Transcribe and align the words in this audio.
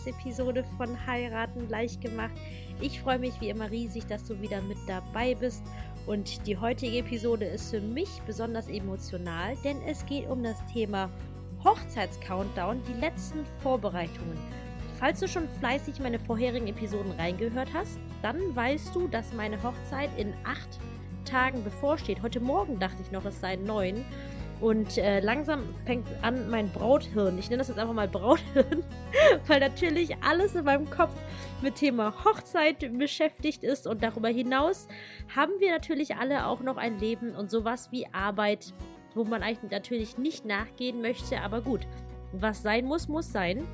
Podcast-Episode 0.00 0.64
von 0.76 1.06
Heiraten 1.06 1.68
leicht 1.68 2.00
gemacht. 2.00 2.32
Ich 2.80 3.00
freue 3.00 3.18
mich 3.18 3.38
wie 3.40 3.50
immer 3.50 3.70
riesig, 3.70 4.06
dass 4.06 4.24
du 4.24 4.40
wieder 4.40 4.62
mit 4.62 4.78
dabei 4.86 5.34
bist. 5.34 5.62
Und 6.06 6.46
die 6.46 6.56
heutige 6.56 6.98
Episode 6.98 7.44
ist 7.44 7.70
für 7.70 7.80
mich 7.80 8.08
besonders 8.26 8.68
emotional, 8.68 9.56
denn 9.62 9.76
es 9.86 10.04
geht 10.06 10.28
um 10.28 10.42
das 10.42 10.56
Thema 10.72 11.10
Hochzeits-Countdown, 11.64 12.82
die 12.88 13.00
letzten 13.00 13.44
Vorbereitungen. 13.62 14.38
Falls 14.98 15.20
du 15.20 15.28
schon 15.28 15.48
fleißig 15.60 16.00
meine 16.00 16.18
vorherigen 16.18 16.68
Episoden 16.68 17.12
reingehört 17.12 17.68
hast, 17.74 17.98
dann 18.22 18.54
weißt 18.54 18.94
du, 18.94 19.08
dass 19.08 19.32
meine 19.34 19.62
Hochzeit 19.62 20.10
in 20.16 20.32
acht 20.44 20.78
Tagen 21.24 21.62
bevorsteht. 21.62 22.22
Heute 22.22 22.40
Morgen 22.40 22.78
dachte 22.78 23.02
ich 23.02 23.12
noch, 23.12 23.24
es 23.24 23.40
seien 23.40 23.64
neun. 23.64 24.04
Und 24.60 24.98
äh, 24.98 25.20
langsam 25.20 25.74
fängt 25.86 26.06
an 26.22 26.50
mein 26.50 26.70
Brauthirn. 26.70 27.38
Ich 27.38 27.48
nenne 27.48 27.58
das 27.58 27.68
jetzt 27.68 27.78
einfach 27.78 27.94
mal 27.94 28.08
Brauthirn, 28.08 28.84
weil 29.46 29.60
natürlich 29.60 30.16
alles 30.22 30.54
in 30.54 30.64
meinem 30.64 30.90
Kopf 30.90 31.12
mit 31.62 31.76
Thema 31.76 32.12
Hochzeit 32.24 32.78
beschäftigt 32.98 33.64
ist. 33.64 33.86
Und 33.86 34.02
darüber 34.02 34.28
hinaus 34.28 34.86
haben 35.34 35.52
wir 35.60 35.72
natürlich 35.72 36.16
alle 36.16 36.46
auch 36.46 36.60
noch 36.60 36.76
ein 36.76 36.98
Leben 36.98 37.34
und 37.34 37.50
sowas 37.50 37.90
wie 37.90 38.06
Arbeit, 38.12 38.74
wo 39.14 39.24
man 39.24 39.42
eigentlich 39.42 39.70
natürlich 39.70 40.18
nicht 40.18 40.44
nachgehen 40.44 41.00
möchte. 41.00 41.40
Aber 41.40 41.62
gut, 41.62 41.86
was 42.32 42.62
sein 42.62 42.84
muss, 42.84 43.08
muss 43.08 43.32
sein. 43.32 43.66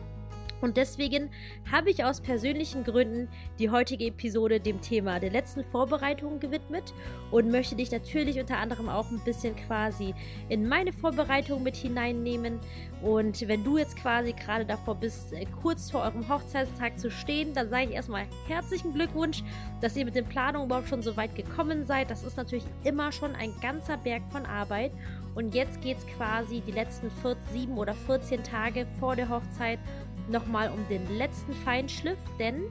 Und 0.61 0.77
deswegen 0.77 1.31
habe 1.71 1.91
ich 1.91 2.05
aus 2.05 2.21
persönlichen 2.21 2.85
Gründen 2.85 3.29
die 3.59 3.71
heutige 3.71 4.07
Episode 4.07 4.61
dem 4.61 4.81
Thema 4.81 5.21
der 5.21 5.31
letzten 5.31 5.65
Vorbereitungen 5.65 6.41
gewidmet 6.41 6.95
und 7.31 7.51
möchte 7.51 7.77
dich 7.77 7.91
natürlich 7.91 8.39
unter 8.39 8.59
anderem 8.59 8.89
auch 8.89 9.11
ein 9.11 9.21
bisschen 9.25 9.55
quasi 9.57 10.15
in 10.49 10.69
meine 10.69 10.93
Vorbereitung 10.93 11.63
mit 11.63 11.77
hineinnehmen. 11.77 12.59
Und 13.03 13.47
wenn 13.47 13.65
du 13.65 13.79
jetzt 13.79 13.97
quasi 13.97 14.33
gerade 14.33 14.65
davor 14.65 14.95
bist, 14.95 15.33
äh, 15.33 15.47
kurz 15.63 15.91
vor 15.91 16.03
eurem 16.03 16.29
Hochzeitstag 16.29 16.99
zu 16.99 17.11
stehen, 17.11 17.53
dann 17.53 17.69
sage 17.69 17.85
ich 17.85 17.93
erstmal 17.93 18.27
herzlichen 18.49 18.95
Glückwunsch, 18.95 19.43
dass 19.81 19.97
ihr 19.97 20.05
mit 20.05 20.15
den 20.15 20.25
Planungen 20.25 20.67
überhaupt 20.67 20.89
schon 20.89 21.03
so 21.03 21.17
weit 21.17 21.35
gekommen 21.35 21.85
seid. 21.85 22.11
Das 22.11 22.23
ist 22.23 22.37
natürlich 22.37 22.65
immer 22.85 23.13
schon 23.13 23.35
ein 23.35 23.53
ganzer 23.61 23.97
Berg 23.99 24.23
von 24.31 24.47
Arbeit. 24.47 24.93
Und 25.37 25.55
jetzt 25.55 25.83
geht 25.83 25.99
es 25.99 26.07
quasi 26.17 26.63
die 26.63 26.73
letzten 26.73 27.11
4, 27.11 27.37
7 27.53 27.77
oder 27.77 27.95
14 27.95 28.43
Tage 28.43 28.87
vor 28.99 29.15
der 29.15 29.29
Hochzeit 29.29 29.79
nochmal 30.29 30.71
um 30.71 30.89
den 30.89 31.19
letzten 31.19 31.53
Feinschliff, 31.53 32.19
denn 32.39 32.65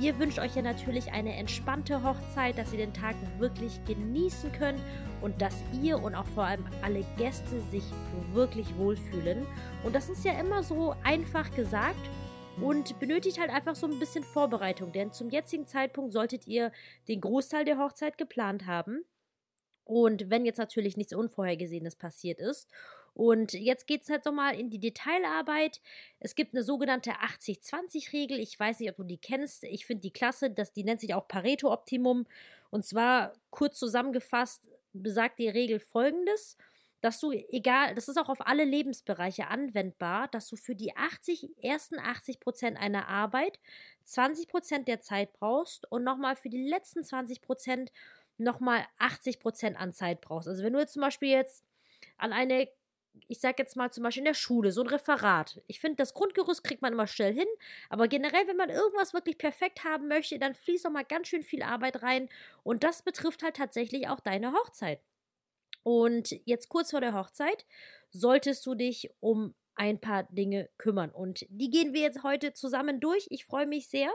ihr 0.00 0.18
wünscht 0.18 0.38
euch 0.38 0.56
ja 0.56 0.62
natürlich 0.62 1.12
eine 1.12 1.36
entspannte 1.36 2.02
Hochzeit, 2.02 2.56
dass 2.56 2.72
ihr 2.72 2.78
den 2.78 2.94
Tag 2.94 3.14
wirklich 3.38 3.84
genießen 3.84 4.50
könnt 4.52 4.80
und 5.20 5.40
dass 5.42 5.54
ihr 5.82 6.02
und 6.02 6.14
auch 6.14 6.26
vor 6.28 6.44
allem 6.44 6.64
alle 6.82 7.04
Gäste 7.18 7.60
sich 7.70 7.84
wirklich 8.32 8.76
wohlfühlen. 8.78 9.46
Und 9.84 9.94
das 9.94 10.08
ist 10.08 10.24
ja 10.24 10.32
immer 10.40 10.62
so 10.62 10.94
einfach 11.04 11.54
gesagt 11.54 12.10
und 12.62 12.98
benötigt 12.98 13.38
halt 13.38 13.50
einfach 13.50 13.76
so 13.76 13.86
ein 13.86 13.98
bisschen 13.98 14.24
Vorbereitung, 14.24 14.90
denn 14.90 15.12
zum 15.12 15.28
jetzigen 15.28 15.66
Zeitpunkt 15.66 16.14
solltet 16.14 16.46
ihr 16.46 16.72
den 17.08 17.20
Großteil 17.20 17.66
der 17.66 17.78
Hochzeit 17.78 18.16
geplant 18.16 18.66
haben. 18.66 19.04
Und 19.86 20.30
wenn 20.30 20.44
jetzt 20.44 20.58
natürlich 20.58 20.96
nichts 20.96 21.14
Unvorhergesehenes 21.14 21.96
passiert 21.96 22.40
ist 22.40 22.68
und 23.14 23.54
jetzt 23.54 23.86
geht 23.86 24.02
es 24.02 24.10
halt 24.10 24.26
nochmal 24.26 24.60
in 24.60 24.68
die 24.68 24.78
Detailarbeit. 24.78 25.80
Es 26.20 26.34
gibt 26.34 26.54
eine 26.54 26.62
sogenannte 26.62 27.12
80-20-Regel. 27.12 28.38
Ich 28.38 28.60
weiß 28.60 28.80
nicht, 28.80 28.90
ob 28.90 28.96
du 28.96 29.04
die 29.04 29.16
kennst. 29.16 29.64
Ich 29.64 29.86
finde 29.86 30.02
die 30.02 30.10
klasse. 30.10 30.50
Das, 30.50 30.74
die 30.74 30.84
nennt 30.84 31.00
sich 31.00 31.14
auch 31.14 31.26
Pareto-Optimum. 31.26 32.26
Und 32.68 32.84
zwar 32.84 33.32
kurz 33.48 33.78
zusammengefasst 33.78 34.68
besagt 34.92 35.38
die 35.38 35.48
Regel 35.48 35.80
folgendes 35.80 36.58
dass 37.06 37.20
du, 37.20 37.30
egal, 37.30 37.94
das 37.94 38.08
ist 38.08 38.16
auch 38.16 38.28
auf 38.28 38.44
alle 38.46 38.64
Lebensbereiche 38.64 39.46
anwendbar, 39.48 40.28
dass 40.28 40.48
du 40.48 40.56
für 40.56 40.74
die 40.74 40.96
80, 40.96 41.50
ersten 41.62 41.98
80 42.00 42.40
Prozent 42.40 42.78
einer 42.78 43.06
Arbeit 43.06 43.60
20 44.04 44.48
Prozent 44.48 44.88
der 44.88 45.00
Zeit 45.00 45.32
brauchst 45.34 45.90
und 45.92 46.04
nochmal 46.04 46.34
für 46.36 46.48
die 46.48 46.66
letzten 46.66 47.04
20 47.04 47.42
Prozent 47.42 47.92
nochmal 48.38 48.86
80 48.98 49.40
Prozent 49.40 49.78
an 49.78 49.92
Zeit 49.92 50.20
brauchst. 50.20 50.48
Also 50.48 50.62
wenn 50.62 50.72
du 50.72 50.78
jetzt 50.78 50.94
zum 50.94 51.02
Beispiel 51.02 51.30
jetzt 51.30 51.64
an 52.18 52.32
eine 52.32 52.68
ich 53.28 53.40
sage 53.40 53.56
jetzt 53.58 53.76
mal 53.76 53.90
zum 53.90 54.02
Beispiel 54.04 54.20
in 54.20 54.26
der 54.26 54.34
Schule, 54.34 54.72
so 54.72 54.82
ein 54.82 54.88
Referat. 54.88 55.62
Ich 55.66 55.80
finde, 55.80 55.96
das 55.96 56.14
Grundgerüst 56.14 56.62
kriegt 56.64 56.82
man 56.82 56.92
immer 56.92 57.06
schnell 57.06 57.32
hin, 57.32 57.46
aber 57.88 58.08
generell, 58.08 58.46
wenn 58.46 58.56
man 58.56 58.70
irgendwas 58.70 59.14
wirklich 59.14 59.38
perfekt 59.38 59.84
haben 59.84 60.08
möchte, 60.08 60.38
dann 60.38 60.54
fließt 60.54 60.86
auch 60.86 60.90
mal 60.90 61.04
ganz 61.04 61.28
schön 61.28 61.42
viel 61.42 61.62
Arbeit 61.62 62.02
rein 62.02 62.28
und 62.62 62.84
das 62.84 63.02
betrifft 63.02 63.42
halt 63.42 63.56
tatsächlich 63.56 64.08
auch 64.08 64.20
deine 64.20 64.52
Hochzeit. 64.52 65.00
Und 65.82 66.30
jetzt 66.44 66.68
kurz 66.68 66.90
vor 66.90 67.00
der 67.00 67.14
Hochzeit 67.14 67.64
solltest 68.10 68.66
du 68.66 68.74
dich 68.74 69.10
um 69.20 69.54
ein 69.76 70.00
paar 70.00 70.24
Dinge 70.24 70.68
kümmern 70.78 71.10
und 71.10 71.46
die 71.48 71.70
gehen 71.70 71.92
wir 71.92 72.00
jetzt 72.00 72.22
heute 72.22 72.54
zusammen 72.54 72.98
durch. 72.98 73.26
Ich 73.30 73.44
freue 73.44 73.66
mich 73.66 73.88
sehr. 73.88 74.10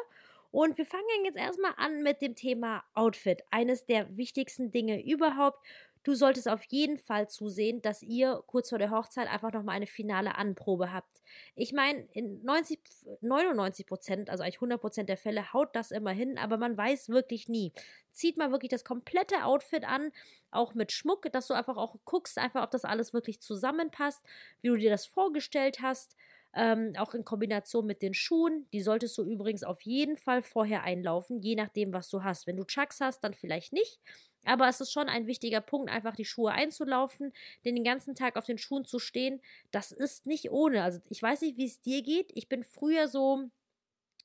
Und 0.52 0.78
wir 0.78 0.86
fangen 0.86 1.26
jetzt 1.26 1.38
erstmal 1.38 1.74
an 1.78 2.04
mit 2.04 2.22
dem 2.22 2.36
Thema 2.36 2.84
Outfit. 2.94 3.42
Eines 3.52 3.86
der 3.86 4.18
wichtigsten 4.18 4.70
Dinge 4.72 5.04
überhaupt. 5.04 5.66
Du 6.04 6.16
solltest 6.16 6.50
auf 6.50 6.64
jeden 6.64 6.98
Fall 6.98 7.30
zusehen, 7.30 7.82
dass 7.84 8.02
ihr 8.02 8.44
kurz 8.48 8.70
vor 8.70 8.80
der 8.80 8.90
Hochzeit 8.90 9.28
einfach 9.28 9.54
nochmal 9.54 9.76
eine 9.76 9.86
finale 9.86 10.36
Anprobe 10.36 10.92
habt. 10.92 11.22
Ich 11.56 11.74
meine, 11.74 12.08
in 12.14 12.44
90, 12.44 12.80
99 13.22 13.86
Prozent, 13.86 14.30
also 14.32 14.44
eigentlich 14.44 14.56
100 14.56 14.82
Prozent 14.82 15.10
der 15.10 15.18
Fälle 15.18 15.54
haut 15.54 15.76
das 15.76 15.92
immer 15.92 16.10
hin, 16.10 16.40
aber 16.40 16.58
man 16.58 16.76
weiß 16.76 17.10
wirklich 17.10 17.48
nie. 17.50 17.72
Zieht 18.12 18.36
mal 18.36 18.52
wirklich 18.52 18.72
das 18.72 18.84
komplette 18.84 19.46
Outfit 19.46 19.84
an, 19.84 20.12
auch 20.50 20.74
mit 20.74 20.92
Schmuck, 20.92 21.32
dass 21.32 21.48
du 21.48 21.54
einfach 21.54 21.78
auch 21.78 21.96
guckst, 22.04 22.40
einfach, 22.40 22.64
ob 22.64 22.72
das 22.72 22.84
alles 22.84 23.14
wirklich 23.14 23.40
zusammenpasst, 23.40 24.26
wie 24.62 24.70
du 24.70 24.78
dir 24.78 24.90
das 24.90 25.06
vorgestellt 25.06 25.82
hast. 25.84 26.18
Ähm, 26.54 26.94
auch 26.98 27.14
in 27.14 27.24
Kombination 27.24 27.86
mit 27.86 28.02
den 28.02 28.14
Schuhen. 28.14 28.68
Die 28.74 28.82
solltest 28.82 29.18
du 29.18 29.24
übrigens 29.24 29.64
auf 29.64 29.82
jeden 29.82 30.18
Fall 30.18 30.44
vorher 30.44 30.84
einlaufen, 30.84 31.40
je 31.42 31.56
nachdem, 31.56 31.94
was 31.94 32.10
du 32.10 32.24
hast. 32.24 32.46
Wenn 32.48 32.58
du 32.58 32.66
Chucks 32.66 33.00
hast, 33.00 33.24
dann 33.24 33.34
vielleicht 33.34 33.72
nicht. 33.74 34.00
Aber 34.44 34.68
es 34.68 34.82
ist 34.82 34.92
schon 34.92 35.08
ein 35.08 35.28
wichtiger 35.28 35.62
Punkt, 35.62 35.90
einfach 35.92 36.16
die 36.16 36.26
Schuhe 36.26 36.52
einzulaufen, 36.52 37.32
denn 37.64 37.76
den 37.76 37.84
ganzen 37.84 38.16
Tag 38.16 38.36
auf 38.38 38.46
den 38.46 38.58
Schuhen 38.58 38.86
zu 38.86 39.00
stehen, 39.00 39.40
das 39.72 39.92
ist 39.92 40.26
nicht 40.26 40.52
ohne. 40.52 40.84
Also 40.84 41.00
ich 41.10 41.22
weiß 41.22 41.42
nicht, 41.42 41.58
wie 41.58 41.66
es 41.66 41.80
dir 41.82 42.02
geht. 42.02 42.32
Ich 42.36 42.50
bin 42.50 42.64
früher 42.64 43.08
so 43.08 43.50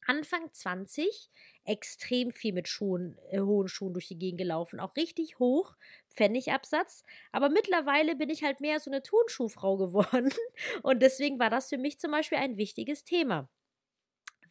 Anfang 0.07 0.53
20 0.53 1.31
extrem 1.65 2.31
viel 2.31 2.53
mit 2.53 2.69
Schuhen, 2.69 3.19
äh, 3.31 3.41
hohen 3.41 3.69
Schuhen 3.69 3.93
durch 3.93 4.09
die 4.09 4.19
Gegend 4.19 4.39
gelaufen. 4.39 4.81
Auch 4.81 4.97
richtig 4.97 5.39
hoch, 5.39 5.75
Pfennigabsatz. 6.17 7.05
Aber 7.33 7.49
mittlerweile 7.49 8.17
bin 8.17 8.31
ich 8.31 8.43
halt 8.43 8.61
mehr 8.61 8.81
so 8.81 8.91
eine 8.91 9.03
Turnschuhfrau 9.03 9.77
geworden. 9.77 10.31
Und 10.83 11.01
deswegen 11.03 11.39
war 11.39 11.51
das 11.51 11.69
für 11.69 11.79
mich 11.79 11.99
zum 11.99 12.11
Beispiel 12.11 12.39
ein 12.39 12.57
wichtiges 12.57 13.05
Thema. 13.05 13.49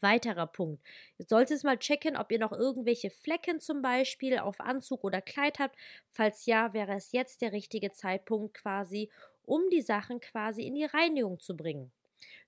Weiterer 0.01 0.47
Punkt. 0.47 0.83
Ihr 1.17 1.25
solltet 1.25 1.63
mal 1.63 1.77
checken, 1.77 2.17
ob 2.17 2.31
ihr 2.31 2.39
noch 2.39 2.51
irgendwelche 2.51 3.09
Flecken 3.09 3.59
zum 3.59 3.81
Beispiel 3.81 4.39
auf 4.39 4.59
Anzug 4.59 5.03
oder 5.03 5.21
Kleid 5.21 5.59
habt. 5.59 5.75
Falls 6.11 6.45
ja, 6.45 6.73
wäre 6.73 6.93
es 6.93 7.11
jetzt 7.11 7.41
der 7.41 7.53
richtige 7.53 7.91
Zeitpunkt 7.91 8.53
quasi, 8.53 9.09
um 9.43 9.69
die 9.71 9.81
Sachen 9.81 10.19
quasi 10.19 10.63
in 10.63 10.75
die 10.75 10.85
Reinigung 10.85 11.39
zu 11.39 11.55
bringen. 11.55 11.91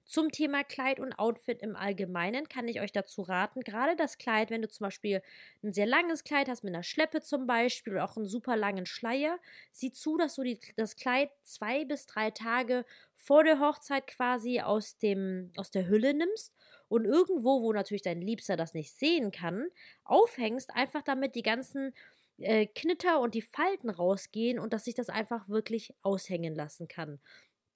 Zum 0.07 0.31
Thema 0.31 0.63
Kleid 0.63 1.01
und 1.01 1.19
Outfit 1.19 1.61
im 1.61 1.75
Allgemeinen 1.75 2.47
kann 2.47 2.69
ich 2.69 2.79
euch 2.79 2.93
dazu 2.93 3.23
raten, 3.23 3.59
gerade 3.59 3.97
das 3.97 4.17
Kleid, 4.17 4.49
wenn 4.49 4.61
du 4.61 4.69
zum 4.69 4.85
Beispiel 4.85 5.21
ein 5.61 5.73
sehr 5.73 5.85
langes 5.85 6.23
Kleid 6.23 6.47
hast, 6.47 6.63
mit 6.63 6.73
einer 6.73 6.83
Schleppe 6.83 7.19
zum 7.21 7.45
Beispiel 7.45 7.91
oder 7.91 8.05
auch 8.05 8.15
einen 8.15 8.25
super 8.25 8.55
langen 8.55 8.85
Schleier, 8.85 9.37
sieh 9.73 9.91
zu, 9.91 10.15
dass 10.17 10.35
du 10.35 10.43
die, 10.43 10.61
das 10.77 10.95
Kleid 10.95 11.29
zwei 11.43 11.83
bis 11.83 12.05
drei 12.05 12.31
Tage 12.31 12.85
vor 13.15 13.43
der 13.43 13.59
Hochzeit 13.59 14.07
quasi 14.07 14.61
aus, 14.61 14.97
dem, 14.97 15.51
aus 15.57 15.71
der 15.71 15.89
Hülle 15.89 16.13
nimmst 16.13 16.53
und 16.87 17.03
irgendwo, 17.03 17.61
wo 17.61 17.73
natürlich 17.73 18.01
dein 18.01 18.21
Liebster 18.21 18.55
das 18.55 18.73
nicht 18.73 18.93
sehen 18.93 19.31
kann, 19.31 19.67
aufhängst, 20.05 20.73
einfach 20.73 21.01
damit 21.01 21.35
die 21.35 21.43
ganzen 21.43 21.93
äh, 22.37 22.65
Knitter 22.67 23.19
und 23.19 23.35
die 23.35 23.41
Falten 23.41 23.89
rausgehen 23.89 24.57
und 24.57 24.71
dass 24.71 24.85
sich 24.85 24.95
das 24.95 25.09
einfach 25.09 25.49
wirklich 25.49 25.93
aushängen 26.01 26.55
lassen 26.55 26.87
kann. 26.87 27.19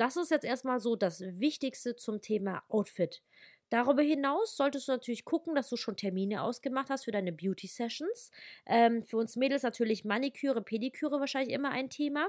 Das 0.01 0.18
ist 0.18 0.31
jetzt 0.31 0.45
erstmal 0.45 0.80
so 0.80 0.95
das 0.95 1.21
Wichtigste 1.21 1.95
zum 1.95 2.21
Thema 2.21 2.63
Outfit. 2.69 3.21
Darüber 3.69 4.01
hinaus 4.01 4.57
solltest 4.57 4.88
du 4.88 4.94
natürlich 4.94 5.25
gucken, 5.25 5.53
dass 5.53 5.69
du 5.69 5.77
schon 5.77 5.95
Termine 5.95 6.42
ausgemacht 6.42 6.89
hast 6.89 7.06
für 7.06 7.12
deine 7.12 7.31
Beauty 7.31 7.68
Sessions. 7.68 8.31
Ähm, 8.65 9.03
für 9.03 9.18
uns 9.18 9.36
Mädels 9.36 9.62
natürlich 9.62 10.03
Maniküre, 10.03 10.63
Pediküre 10.63 11.19
wahrscheinlich 11.19 11.53
immer 11.53 11.69
ein 11.69 11.92
Thema. 11.92 12.27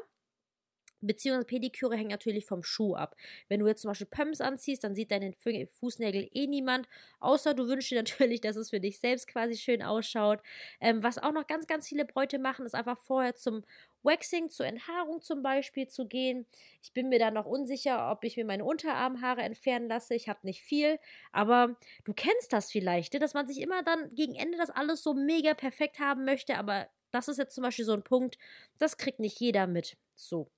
Beziehungsweise 1.01 1.47
Pediküre 1.47 1.97
hängt 1.97 2.11
natürlich 2.11 2.45
vom 2.45 2.63
Schuh 2.63 2.95
ab. 2.95 3.17
Wenn 3.49 3.61
du 3.61 3.67
jetzt 3.67 3.81
zum 3.81 3.89
Beispiel 3.89 4.07
Pumps 4.07 4.43
anziehst, 4.43 4.85
dann 4.85 4.95
sieht 4.95 5.11
deine 5.11 5.33
Fußnägel 5.81 6.29
eh 6.31 6.47
niemand. 6.47 6.87
Außer 7.21 7.55
du 7.55 7.69
wünschst 7.69 7.91
dir 7.91 7.97
natürlich, 8.03 8.43
dass 8.43 8.57
es 8.57 8.69
für 8.69 8.81
dich 8.81 9.01
selbst 9.01 9.29
quasi 9.29 9.57
schön 9.57 9.83
ausschaut. 9.83 10.41
Ähm, 10.79 11.03
was 11.03 11.17
auch 11.17 11.33
noch 11.33 11.47
ganz, 11.47 11.67
ganz 11.67 11.89
viele 11.89 12.05
Bräute 12.05 12.39
machen, 12.39 12.67
ist 12.67 12.75
einfach 12.75 12.99
vorher 12.99 13.35
zum 13.35 13.65
Waxing, 14.02 14.50
zur 14.50 14.66
Enthaarung 14.66 15.20
zum 15.22 15.43
Beispiel 15.43 15.88
zu 15.88 16.06
gehen. 16.06 16.46
Ich 16.82 16.93
bin 16.93 17.08
mir 17.08 17.19
da 17.19 17.31
noch 17.31 17.46
unsicher, 17.46 18.10
ob 18.10 18.25
ich 18.25 18.37
mir 18.37 18.44
meine 18.44 18.64
Unterarmhaare 18.64 19.43
entfernen 19.43 19.88
lasse. 19.88 20.14
Ich 20.14 20.28
habe 20.28 20.40
nicht 20.43 20.62
viel, 20.62 20.99
aber 21.32 21.76
du 22.04 22.12
kennst 22.12 22.52
das 22.52 22.70
vielleicht, 22.70 23.14
ne? 23.14 23.20
dass 23.20 23.34
man 23.34 23.46
sich 23.46 23.60
immer 23.60 23.82
dann 23.82 24.14
gegen 24.14 24.34
Ende 24.34 24.58
das 24.58 24.70
alles 24.70 25.02
so 25.02 25.14
mega 25.14 25.54
perfekt 25.54 25.99
haben 25.99 26.25
möchte. 26.25 26.56
Aber 26.56 26.88
das 27.10 27.28
ist 27.28 27.38
jetzt 27.38 27.54
zum 27.54 27.62
Beispiel 27.62 27.84
so 27.84 27.93
ein 27.93 28.04
Punkt, 28.04 28.38
das 28.78 28.96
kriegt 28.96 29.20
nicht 29.20 29.38
jeder 29.38 29.66
mit. 29.66 29.96
So. 30.14 30.50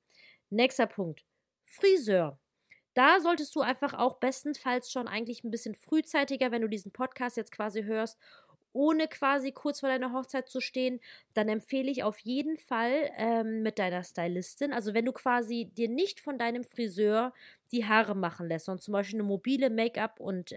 Nächster 0.50 0.87
Punkt. 0.87 1.25
Friseur. 1.64 2.38
Da 2.94 3.20
solltest 3.20 3.56
du 3.56 3.61
einfach 3.61 3.93
auch 3.93 4.20
bestenfalls 4.20 4.93
schon 4.93 5.08
eigentlich 5.08 5.43
ein 5.43 5.50
bisschen 5.50 5.75
frühzeitiger, 5.75 6.52
wenn 6.52 6.62
du 6.62 6.69
diesen 6.69 6.93
Podcast 6.93 7.37
jetzt 7.37 7.50
quasi 7.50 7.82
hörst, 7.82 8.19
ohne 8.75 9.09
quasi 9.09 9.53
kurz 9.53 9.81
vor 9.81 9.88
deiner 9.88 10.12
Hochzeit 10.12 10.49
zu 10.49 10.61
stehen, 10.61 11.00
dann 11.32 11.49
empfehle 11.49 11.91
ich 11.91 12.03
auf 12.03 12.19
jeden 12.19 12.59
Fall 12.59 13.11
ähm, 13.17 13.62
mit 13.62 13.79
deiner 13.79 14.03
Stylistin. 14.03 14.73
Also 14.73 14.93
wenn 14.93 15.06
du 15.06 15.12
quasi 15.12 15.71
dir 15.76 15.88
nicht 15.88 16.21
von 16.21 16.38
deinem 16.38 16.65
Friseur 16.65 17.32
die 17.73 17.87
Haare 17.87 18.15
machen 18.15 18.49
lässt, 18.49 18.67
sondern 18.67 18.82
zum 18.82 18.93
Beispiel 18.93 19.21
eine 19.21 19.29
mobile 19.29 19.71
Make-up 19.71 20.21
und 20.21 20.55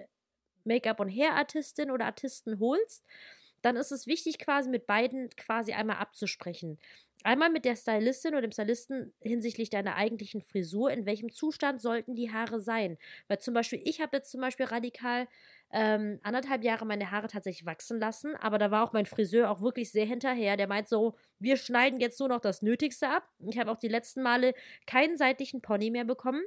Make-up 0.66 1.00
und 1.00 1.10
Hair-Artistin 1.10 1.92
oder 1.92 2.06
Artisten 2.06 2.60
holst, 2.60 3.06
dann 3.68 3.76
ist 3.76 3.92
es 3.92 4.08
wichtig, 4.08 4.40
quasi 4.40 4.70
mit 4.70 4.88
beiden 4.88 5.30
quasi 5.32 5.74
einmal 5.74 5.98
abzusprechen. 5.98 6.80
Einmal 7.24 7.50
mit 7.50 7.66
der 7.66 7.76
Stylistin 7.76 8.32
oder 8.32 8.42
dem 8.42 8.52
Stylisten 8.52 9.14
hinsichtlich 9.22 9.70
deiner 9.70 9.96
eigentlichen 9.96 10.42
Frisur. 10.42 10.90
In 10.92 11.06
welchem 11.06 11.32
Zustand 11.32 11.82
sollten 11.82 12.16
die 12.16 12.32
Haare 12.32 12.62
sein? 12.62 12.98
Weil 13.28 13.40
zum 13.40 13.54
Beispiel, 13.54 13.82
ich 13.84 14.00
habe 14.00 14.16
jetzt 14.18 14.32
zum 14.32 14.40
Beispiel 14.40 14.68
radikal 14.68 15.28
ähm, 15.74 16.20
anderthalb 16.24 16.64
Jahre 16.64 16.86
meine 16.86 17.12
Haare 17.12 17.28
tatsächlich 17.28 17.66
wachsen 17.66 18.00
lassen, 18.00 18.36
aber 18.38 18.58
da 18.58 18.72
war 18.72 18.86
auch 18.86 18.94
mein 18.94 19.06
Friseur 19.06 19.52
auch 19.52 19.62
wirklich 19.62 19.92
sehr 19.92 20.06
hinterher. 20.06 20.56
Der 20.56 20.68
meint 20.68 20.88
so, 20.88 21.16
wir 21.40 21.58
schneiden 21.58 22.00
jetzt 22.00 22.20
nur 22.22 22.30
noch 22.30 22.40
das 22.40 22.62
Nötigste 22.62 23.10
ab. 23.10 23.28
Ich 23.40 23.60
habe 23.60 23.72
auch 23.72 23.80
die 23.80 23.90
letzten 23.90 24.22
Male 24.22 24.54
keinen 24.86 25.18
seitlichen 25.18 25.62
Pony 25.62 25.92
mehr 25.92 26.06
bekommen. 26.06 26.42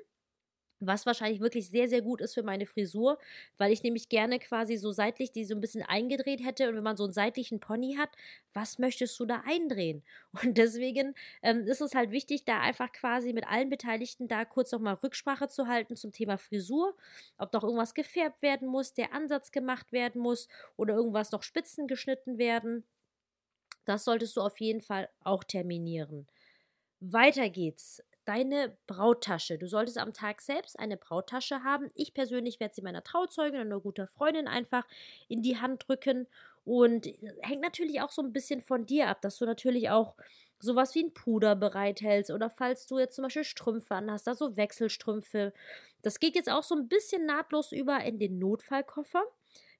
Was 0.81 1.05
wahrscheinlich 1.05 1.41
wirklich 1.41 1.69
sehr, 1.69 1.88
sehr 1.88 2.00
gut 2.00 2.21
ist 2.21 2.35
für 2.35 2.43
meine 2.43 2.67
Frisur, 2.67 3.19
weil 3.59 3.71
ich 3.71 3.82
nämlich 3.82 4.09
gerne 4.09 4.38
quasi 4.38 4.77
so 4.77 4.93
seitlich 4.93 5.31
die 5.31 5.44
so 5.44 5.55
ein 5.55 5.61
bisschen 5.61 5.82
eingedreht 5.82 6.44
hätte. 6.44 6.69
Und 6.69 6.77
wenn 6.77 6.82
man 6.82 6.97
so 6.97 7.05
einen 7.05 7.12
seitlichen 7.12 7.61
Pony 7.61 7.97
hat, 7.99 8.11
was 8.55 8.79
möchtest 8.79 9.19
du 9.21 9.27
da 9.27 9.43
eindrehen? 9.47 10.03
Und 10.43 10.56
deswegen 10.59 11.15
ähm, 11.43 11.67
ist 11.67 11.81
es 11.81 11.94
halt 11.94 12.11
wichtig, 12.11 12.44
da 12.44 12.61
einfach 12.61 12.91
quasi 12.93 13.32
mit 13.32 13.47
allen 13.47 13.69
Beteiligten 13.69 14.27
da 14.27 14.44
kurz 14.44 14.73
nochmal 14.73 14.94
Rücksprache 14.94 15.49
zu 15.49 15.67
halten 15.67 15.97
zum 15.97 16.12
Thema 16.12 16.38
Frisur. 16.38 16.97
Ob 17.37 17.53
noch 17.53 17.62
irgendwas 17.62 17.94
gefärbt 17.94 18.43
werden 18.43 18.69
muss, 18.69 18.94
der 18.94 19.12
Ansatz 19.12 19.53
gemacht 19.53 19.93
werden 19.93 20.21
muss 20.21 20.49
oder 20.76 20.94
irgendwas 20.94 21.31
noch 21.31 21.43
Spitzen 21.43 21.87
geschnitten 21.88 22.38
werden. 22.38 22.85
Das 23.85 24.05
solltest 24.05 24.37
du 24.37 24.41
auf 24.41 24.61
jeden 24.61 24.81
Fall 24.81 25.09
auch 25.25 25.44
terminieren. 25.44 26.26
Weiter 27.00 27.49
geht's 27.49 28.03
deine 28.31 28.77
Brauttasche. 28.87 29.59
Du 29.59 29.67
solltest 29.67 29.99
am 29.99 30.12
Tag 30.12 30.41
selbst 30.41 30.79
eine 30.79 30.97
Brauttasche 30.97 31.65
haben. 31.65 31.91
Ich 31.94 32.15
persönlich 32.15 32.61
werde 32.61 32.73
sie 32.73 32.82
meiner 32.82 33.03
Trauzeugin 33.03 33.67
oder 33.67 33.81
guten 33.81 34.06
Freundin 34.06 34.47
einfach 34.47 34.87
in 35.27 35.43
die 35.43 35.59
Hand 35.61 35.88
drücken. 35.88 36.29
Und 36.65 37.06
hängt 37.41 37.61
natürlich 37.61 38.00
auch 38.00 38.11
so 38.11 38.23
ein 38.23 38.32
bisschen 38.32 38.61
von 38.61 38.87
dir 38.87 39.09
ab, 39.09 39.21
dass 39.23 39.38
du 39.38 39.47
natürlich 39.47 39.91
auch 39.91 40.15
sowas 40.61 40.94
wie 40.94 41.03
ein 41.03 41.12
Puder 41.12 41.56
bereithältst 41.56 42.31
oder 42.31 42.50
falls 42.50 42.87
du 42.87 43.00
jetzt 43.00 43.17
zum 43.17 43.25
Beispiel 43.25 43.43
Strümpfe 43.43 43.97
anhast, 43.97 44.29
also 44.29 44.56
Wechselstrümpfe. 44.56 45.53
Das 46.03 46.21
geht 46.21 46.37
jetzt 46.37 46.50
auch 46.50 46.62
so 46.62 46.76
ein 46.76 46.87
bisschen 46.87 47.26
nahtlos 47.26 47.73
über 47.73 47.99
in 48.05 48.21
den 48.21 48.38
Notfallkoffer. 48.38 49.25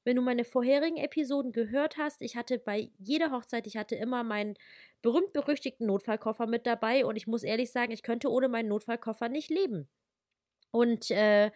Wenn 0.05 0.17
du 0.17 0.23
meine 0.23 0.45
vorherigen 0.45 0.97
Episoden 0.97 1.53
gehört 1.53 1.97
hast, 1.99 2.23
ich 2.23 2.37
hatte 2.37 2.59
bei 2.59 2.91
jeder 2.99 3.31
Hochzeit, 3.33 3.67
ich 3.67 3.77
hatte 3.77 3.97
immer 3.97 4.25
meinen 4.25 4.55
berühmt-berüchtigten 5.03 5.87
Notfallkoffer 5.87 6.47
mit 6.47 6.67
dabei 6.67 7.05
und 7.07 7.17
ich 7.17 7.27
muss 7.27 7.43
ehrlich 7.43 7.71
sagen, 7.73 7.93
ich 7.93 8.03
könnte 8.03 8.31
ohne 8.31 8.49
meinen 8.49 8.69
Notfallkoffer 8.69 9.29
nicht 9.29 9.51
leben. 9.51 9.89
Und 10.73 11.11
äh, 11.11 11.51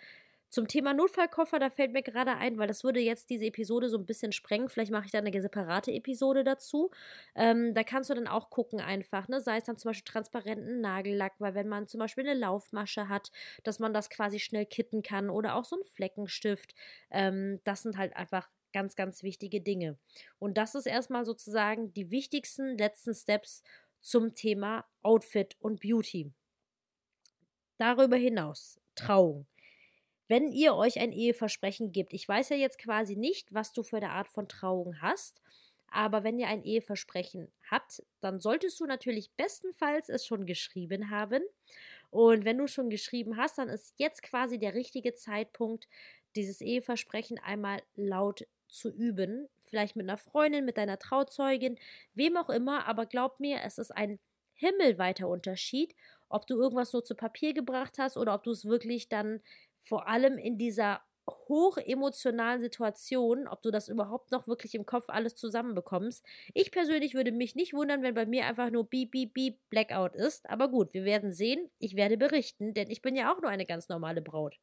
zum 0.54 0.68
Thema 0.68 0.94
Notfallkoffer, 0.94 1.58
da 1.58 1.68
fällt 1.68 1.92
mir 1.92 2.02
gerade 2.02 2.36
ein, 2.36 2.56
weil 2.58 2.68
das 2.68 2.84
würde 2.84 3.00
jetzt 3.00 3.28
diese 3.28 3.46
Episode 3.46 3.88
so 3.88 3.98
ein 3.98 4.06
bisschen 4.06 4.32
sprengen. 4.32 4.68
Vielleicht 4.68 4.92
mache 4.92 5.06
ich 5.06 5.10
da 5.10 5.18
eine 5.18 5.42
separate 5.42 5.90
Episode 5.92 6.44
dazu. 6.44 6.90
Ähm, 7.34 7.74
da 7.74 7.82
kannst 7.82 8.08
du 8.08 8.14
dann 8.14 8.28
auch 8.28 8.50
gucken 8.50 8.80
einfach, 8.80 9.28
ne? 9.28 9.40
Sei 9.40 9.56
es 9.58 9.64
dann 9.64 9.76
zum 9.76 9.90
Beispiel 9.90 10.10
transparenten 10.10 10.80
Nagellack, 10.80 11.34
weil 11.40 11.54
wenn 11.54 11.68
man 11.68 11.88
zum 11.88 11.98
Beispiel 11.98 12.28
eine 12.28 12.38
Laufmasche 12.38 13.08
hat, 13.08 13.32
dass 13.64 13.80
man 13.80 13.92
das 13.92 14.08
quasi 14.10 14.38
schnell 14.38 14.64
kitten 14.64 15.02
kann 15.02 15.28
oder 15.28 15.56
auch 15.56 15.64
so 15.64 15.76
ein 15.76 15.84
Fleckenstift. 15.84 16.74
Ähm, 17.10 17.60
das 17.64 17.82
sind 17.82 17.98
halt 17.98 18.16
einfach 18.16 18.48
ganz, 18.72 18.94
ganz 18.94 19.22
wichtige 19.22 19.60
Dinge. 19.60 19.98
Und 20.38 20.56
das 20.56 20.74
ist 20.74 20.86
erstmal 20.86 21.24
sozusagen 21.24 21.92
die 21.94 22.10
wichtigsten 22.10 22.78
letzten 22.78 23.14
Steps 23.14 23.62
zum 24.00 24.34
Thema 24.34 24.84
Outfit 25.02 25.56
und 25.58 25.80
Beauty. 25.80 26.32
Darüber 27.78 28.16
hinaus, 28.16 28.80
Trauung. 28.94 29.46
Wenn 30.29 30.50
ihr 30.53 30.75
euch 30.75 30.99
ein 30.99 31.12
Eheversprechen 31.12 31.93
gebt, 31.93 32.12
ich 32.15 32.26
weiß 32.26 32.49
ja 32.50 32.56
jetzt 32.56 32.79
quasi 32.79 33.17
nicht, 33.17 33.53
was 33.53 33.73
du 33.73 33.82
für 33.82 33.97
eine 33.97 34.11
Art 34.11 34.29
von 34.29 34.49
Trauung 34.49 35.00
hast, 35.03 35.41
aber 35.88 36.25
wenn 36.25 36.38
ihr 36.38 36.49
ein 36.49 36.65
Eheversprechen 36.65 37.53
habt, 37.71 38.03
dann 38.21 38.41
solltest 38.41 38.81
du 38.81 38.87
natürlich 38.87 39.31
bestenfalls 39.37 40.09
es 40.09 40.26
schon 40.26 40.44
geschrieben 40.47 41.11
haben. 41.11 41.43
Und 42.11 42.44
wenn 42.44 42.59
du 42.59 42.67
schon 42.67 42.91
geschrieben 42.91 43.37
hast, 43.37 43.59
dann 43.59 43.69
ist 43.69 43.94
jetzt 43.99 44.23
quasi 44.23 44.59
der 44.59 44.75
richtige 44.75 45.15
Zeitpunkt, 45.15 45.88
dieses 46.37 46.61
Eheversprechen 46.61 47.38
einmal 47.38 47.82
laut 47.94 48.47
zu 48.69 48.91
üben. 48.91 49.49
Vielleicht 49.61 49.94
mit 49.97 50.09
einer 50.09 50.19
Freundin, 50.19 50.65
mit 50.65 50.79
deiner 50.79 50.99
Trauzeugin, 50.99 51.79
wem 52.15 52.37
auch 52.37 52.50
immer. 52.50 52.87
Aber 52.87 53.06
glaub 53.06 53.41
mir, 53.41 53.61
es 53.65 53.79
ist 53.79 53.91
ein 53.93 54.19
himmelweiter 54.55 55.29
Unterschied, 55.29 55.94
ob 56.29 56.47
du 56.47 56.56
irgendwas 56.56 56.93
nur 56.93 57.05
zu 57.05 57.15
Papier 57.15 57.55
gebracht 57.55 57.99
hast 57.99 58.17
oder 58.17 58.35
ob 58.35 58.43
du 58.44 58.50
es 58.50 58.65
wirklich 58.65 59.09
dann 59.09 59.41
vor 59.84 60.08
allem 60.08 60.38
in 60.38 60.58
dieser 60.58 61.02
hochemotionalen 61.26 62.60
Situation, 62.60 63.48
ob 63.48 63.62
du 63.62 63.70
das 63.70 63.88
überhaupt 63.88 64.31
noch 64.31 64.46
wirklich 64.46 64.75
im 64.75 64.86
Kopf 64.86 65.04
alles 65.08 65.34
zusammenbekommst. 65.36 66.25
Ich 66.52 66.70
persönlich 66.70 67.14
würde 67.14 67.32
mich 67.32 67.54
nicht 67.54 67.72
wundern, 67.72 68.02
wenn 68.02 68.14
bei 68.14 68.26
mir 68.26 68.46
einfach 68.46 68.70
nur 68.70 68.84
Beep, 68.84 69.12
Beep, 69.12 69.34
Beep 69.34 69.58
Blackout 69.70 70.14
ist. 70.14 70.48
Aber 70.48 70.69
gut, 70.69 70.92
wir 70.92 71.04
werden 71.04 71.32
sehen. 71.32 71.70
Ich 71.78 71.96
werde 71.96 72.16
berichten, 72.16 72.75
denn 72.75 72.90
ich 72.90 73.02
bin 73.02 73.16
ja 73.16 73.32
auch 73.32 73.40
nur 73.40 73.50
eine 73.50 73.66
ganz 73.66 73.88
normale 73.88 74.20
Braut. 74.20 74.58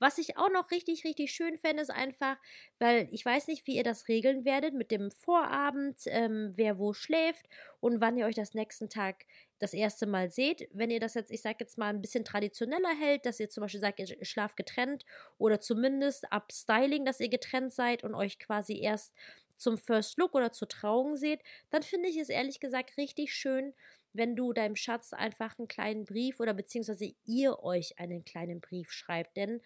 Was 0.00 0.18
ich 0.18 0.36
auch 0.36 0.50
noch 0.50 0.70
richtig, 0.70 1.04
richtig 1.04 1.32
schön 1.32 1.56
fände, 1.56 1.82
ist 1.82 1.90
einfach, 1.90 2.36
weil 2.78 3.08
ich 3.12 3.24
weiß 3.24 3.46
nicht, 3.46 3.66
wie 3.66 3.76
ihr 3.76 3.84
das 3.84 4.08
regeln 4.08 4.44
werdet 4.44 4.74
mit 4.74 4.90
dem 4.90 5.10
Vorabend, 5.10 5.98
ähm, 6.06 6.52
wer 6.56 6.78
wo 6.78 6.92
schläft 6.92 7.46
und 7.80 8.00
wann 8.00 8.18
ihr 8.18 8.26
euch 8.26 8.34
das 8.34 8.54
nächsten 8.54 8.88
Tag 8.88 9.24
das 9.64 9.74
erste 9.74 10.06
Mal 10.06 10.30
seht. 10.30 10.68
Wenn 10.72 10.90
ihr 10.90 11.00
das 11.00 11.14
jetzt, 11.14 11.30
ich 11.30 11.40
sag 11.40 11.58
jetzt 11.58 11.78
mal, 11.78 11.88
ein 11.88 12.02
bisschen 12.02 12.24
traditioneller 12.24 12.94
hält, 13.00 13.24
dass 13.24 13.40
ihr 13.40 13.48
zum 13.48 13.62
Beispiel 13.62 13.80
sagt, 13.80 13.98
ihr 13.98 14.24
schlaft 14.24 14.56
getrennt 14.56 15.04
oder 15.38 15.58
zumindest 15.58 16.30
ab 16.30 16.52
Styling, 16.52 17.04
dass 17.04 17.20
ihr 17.20 17.30
getrennt 17.30 17.72
seid 17.72 18.04
und 18.04 18.14
euch 18.14 18.38
quasi 18.38 18.78
erst 18.80 19.14
zum 19.56 19.78
First 19.78 20.18
Look 20.18 20.34
oder 20.34 20.52
zur 20.52 20.68
Trauung 20.68 21.16
seht, 21.16 21.40
dann 21.70 21.82
finde 21.82 22.08
ich 22.08 22.18
es 22.18 22.28
ehrlich 22.28 22.60
gesagt 22.60 22.96
richtig 22.98 23.34
schön, 23.34 23.72
wenn 24.12 24.36
du 24.36 24.52
deinem 24.52 24.76
Schatz 24.76 25.12
einfach 25.12 25.58
einen 25.58 25.68
kleinen 25.68 26.04
Brief 26.04 26.40
oder 26.40 26.52
beziehungsweise 26.52 27.14
ihr 27.24 27.60
euch 27.60 27.98
einen 27.98 28.24
kleinen 28.24 28.60
Brief 28.60 28.92
schreibt. 28.92 29.36
Denn 29.36 29.62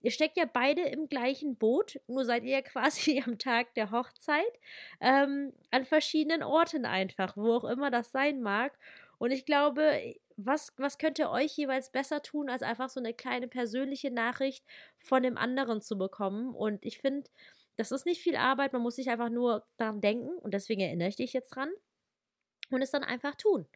ihr 0.00 0.10
steckt 0.10 0.36
ja 0.36 0.44
beide 0.44 0.82
im 0.82 1.08
gleichen 1.08 1.56
Boot, 1.56 2.00
nur 2.06 2.24
seid 2.24 2.44
ihr 2.44 2.62
quasi 2.62 3.22
am 3.24 3.38
Tag 3.38 3.74
der 3.74 3.90
Hochzeit 3.90 4.58
ähm, 5.00 5.52
an 5.70 5.84
verschiedenen 5.84 6.42
Orten 6.42 6.86
einfach, 6.86 7.36
wo 7.36 7.54
auch 7.54 7.64
immer 7.64 7.90
das 7.90 8.12
sein 8.12 8.40
mag. 8.40 8.72
Und 9.22 9.30
ich 9.30 9.46
glaube, 9.46 10.16
was, 10.36 10.72
was 10.78 10.98
könnte 10.98 11.30
euch 11.30 11.56
jeweils 11.56 11.92
besser 11.92 12.22
tun, 12.22 12.50
als 12.50 12.62
einfach 12.62 12.88
so 12.88 12.98
eine 12.98 13.14
kleine 13.14 13.46
persönliche 13.46 14.10
Nachricht 14.10 14.64
von 14.98 15.22
dem 15.22 15.38
anderen 15.38 15.80
zu 15.80 15.96
bekommen? 15.96 16.52
Und 16.56 16.84
ich 16.84 16.98
finde, 16.98 17.30
das 17.76 17.92
ist 17.92 18.04
nicht 18.04 18.20
viel 18.20 18.34
Arbeit, 18.34 18.72
man 18.72 18.82
muss 18.82 18.96
sich 18.96 19.10
einfach 19.10 19.30
nur 19.30 19.64
daran 19.76 20.00
denken 20.00 20.36
und 20.38 20.52
deswegen 20.52 20.80
erinnere 20.80 21.06
ich 21.06 21.14
dich 21.14 21.32
jetzt 21.34 21.50
dran 21.50 21.70
und 22.72 22.82
es 22.82 22.90
dann 22.90 23.04
einfach 23.04 23.36
tun. 23.36 23.68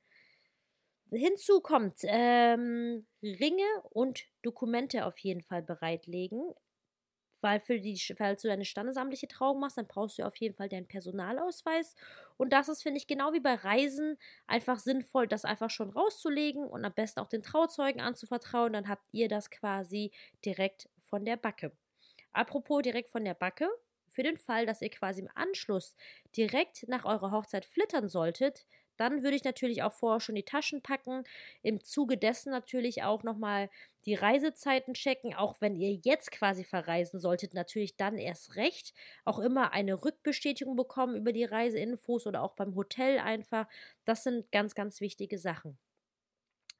Hinzu 1.12 1.61
kommt 1.61 1.99
ähm, 2.03 3.07
Ringe 3.23 3.83
und 3.91 4.25
Dokumente 4.43 5.07
auf 5.07 5.17
jeden 5.19 5.43
Fall 5.43 5.62
bereitlegen. 5.62 6.55
Weil 7.40 7.61
für 7.61 7.81
die, 7.81 7.99
falls 8.16 8.43
du 8.43 8.49
deine 8.49 8.64
standesamtliche 8.64 9.28
Trauung 9.28 9.61
machst, 9.61 9.78
dann 9.78 9.87
brauchst 9.87 10.19
du 10.19 10.25
auf 10.25 10.37
jeden 10.37 10.55
Fall 10.55 10.69
deinen 10.69 10.88
Personalausweis. 10.88 11.95
Und 12.37 12.52
das 12.52 12.69
ist, 12.69 12.83
finde 12.83 12.99
ich, 12.99 13.07
genau 13.07 13.33
wie 13.33 13.40
bei 13.40 13.55
Reisen 13.55 14.19
einfach 14.47 14.78
sinnvoll, 14.78 15.28
das 15.28 15.45
einfach 15.45 15.71
schon 15.71 15.90
rauszulegen 15.90 16.64
und 16.66 16.85
am 16.85 16.93
besten 16.95 17.21
auch 17.21 17.28
den 17.28 17.43
Trauzeugen 17.43 18.00
anzuvertrauen. 18.00 18.73
Dann 18.73 18.88
habt 18.88 19.05
ihr 19.12 19.28
das 19.28 19.50
quasi 19.50 20.12
direkt 20.45 20.88
von 21.02 21.25
der 21.25 21.37
Backe. 21.37 21.73
Apropos 22.33 22.83
direkt 22.83 23.11
von 23.11 23.25
der 23.25 23.35
Backe, 23.35 23.69
für 24.09 24.23
den 24.23 24.38
Fall, 24.38 24.66
dass 24.66 24.83
ihr 24.83 24.90
quasi 24.90 25.21
im 25.21 25.31
Anschluss 25.35 25.95
direkt 26.37 26.88
nach 26.88 27.05
eurer 27.05 27.33
Hochzeit 27.33 27.66
flittern 27.66 28.09
solltet, 28.09 28.66
dann 28.97 29.23
würde 29.23 29.37
ich 29.37 29.45
natürlich 29.45 29.83
auch 29.83 29.93
vorher 29.93 30.21
schon 30.21 30.35
die 30.35 30.45
Taschen 30.45 30.83
packen. 30.83 31.25
Im 31.62 31.83
Zuge 31.83 32.17
dessen 32.19 32.50
natürlich 32.50 33.03
auch 33.03 33.23
nochmal 33.23 33.71
die 34.05 34.15
Reisezeiten 34.15 34.95
checken. 34.95 35.35
Auch 35.35 35.61
wenn 35.61 35.76
ihr 35.76 35.99
jetzt 36.05 36.31
quasi 36.31 36.65
verreisen 36.65 37.21
solltet, 37.21 37.55
natürlich 37.55 37.97
dann 37.97 38.19
erst 38.19 38.57
recht. 38.57 38.95
Auch 39.25 39.38
immer 39.38 39.73
eine 39.73 40.05
Rückbestätigung 40.05 40.76
bekommen 40.76 41.17
über 41.17 41.33
die 41.33 41.45
Reiseinfos 41.45 42.26
oder 42.26 42.43
auch 42.43 42.55
beim 42.55 42.75
Hotel 42.75 43.19
einfach. 43.19 43.67
Das 44.05 44.23
sind 44.25 44.50
ganz, 44.53 44.75
ganz 44.75 45.00
wichtige 45.00 45.38
Sachen. 45.38 45.79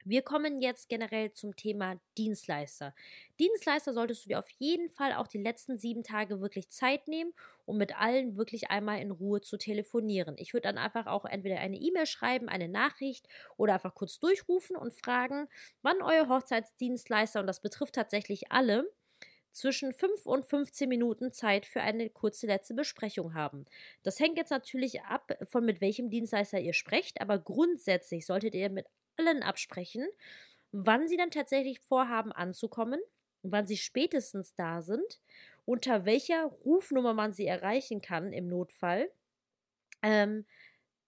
Wir 0.09 0.21
kommen 0.21 0.61
jetzt 0.61 0.87
generell 0.87 1.33
zum 1.33 1.57
Thema 1.57 1.99
Dienstleister. 2.17 2.95
Dienstleister 3.41 3.91
solltest 3.91 4.23
du 4.23 4.29
dir 4.29 4.39
auf 4.39 4.49
jeden 4.51 4.89
Fall 4.89 5.11
auch 5.11 5.27
die 5.27 5.37
letzten 5.37 5.77
sieben 5.77 6.01
Tage 6.01 6.39
wirklich 6.39 6.69
Zeit 6.69 7.09
nehmen, 7.09 7.33
um 7.65 7.77
mit 7.77 7.99
allen 7.99 8.37
wirklich 8.37 8.71
einmal 8.71 9.01
in 9.01 9.11
Ruhe 9.11 9.41
zu 9.41 9.57
telefonieren. 9.57 10.35
Ich 10.37 10.53
würde 10.53 10.69
dann 10.69 10.77
einfach 10.77 11.07
auch 11.07 11.25
entweder 11.25 11.59
eine 11.59 11.75
E-Mail 11.75 12.05
schreiben, 12.05 12.47
eine 12.47 12.69
Nachricht 12.69 13.27
oder 13.57 13.73
einfach 13.73 13.95
kurz 13.95 14.17
durchrufen 14.17 14.77
und 14.77 14.93
fragen, 14.93 15.49
wann 15.81 16.01
euer 16.01 16.29
Hochzeitsdienstleister, 16.29 17.41
und 17.41 17.47
das 17.47 17.61
betrifft 17.61 17.95
tatsächlich 17.95 18.49
alle, 18.49 18.89
zwischen 19.51 19.91
5 19.91 20.25
und 20.25 20.45
15 20.45 20.87
Minuten 20.87 21.33
Zeit 21.33 21.65
für 21.65 21.81
eine 21.81 22.09
kurze 22.09 22.47
letzte 22.47 22.75
Besprechung 22.75 23.33
haben. 23.33 23.65
Das 24.03 24.21
hängt 24.21 24.37
jetzt 24.37 24.51
natürlich 24.51 25.01
ab 25.01 25.37
von 25.43 25.65
mit 25.65 25.81
welchem 25.81 26.09
Dienstleister 26.09 26.59
ihr 26.59 26.73
sprecht, 26.73 27.19
aber 27.19 27.39
grundsätzlich 27.39 28.25
solltet 28.25 28.55
ihr 28.55 28.69
mit 28.69 28.85
allen 29.17 29.43
absprechen, 29.43 30.07
wann 30.71 31.07
sie 31.07 31.17
dann 31.17 31.31
tatsächlich 31.31 31.79
vorhaben 31.79 32.31
anzukommen, 32.31 32.99
wann 33.43 33.67
sie 33.67 33.77
spätestens 33.77 34.53
da 34.55 34.81
sind, 34.81 35.19
unter 35.65 36.05
welcher 36.05 36.45
Rufnummer 36.65 37.13
man 37.13 37.33
sie 37.33 37.45
erreichen 37.45 38.01
kann 38.01 38.33
im 38.33 38.47
Notfall. 38.47 39.09
Ähm, 40.01 40.45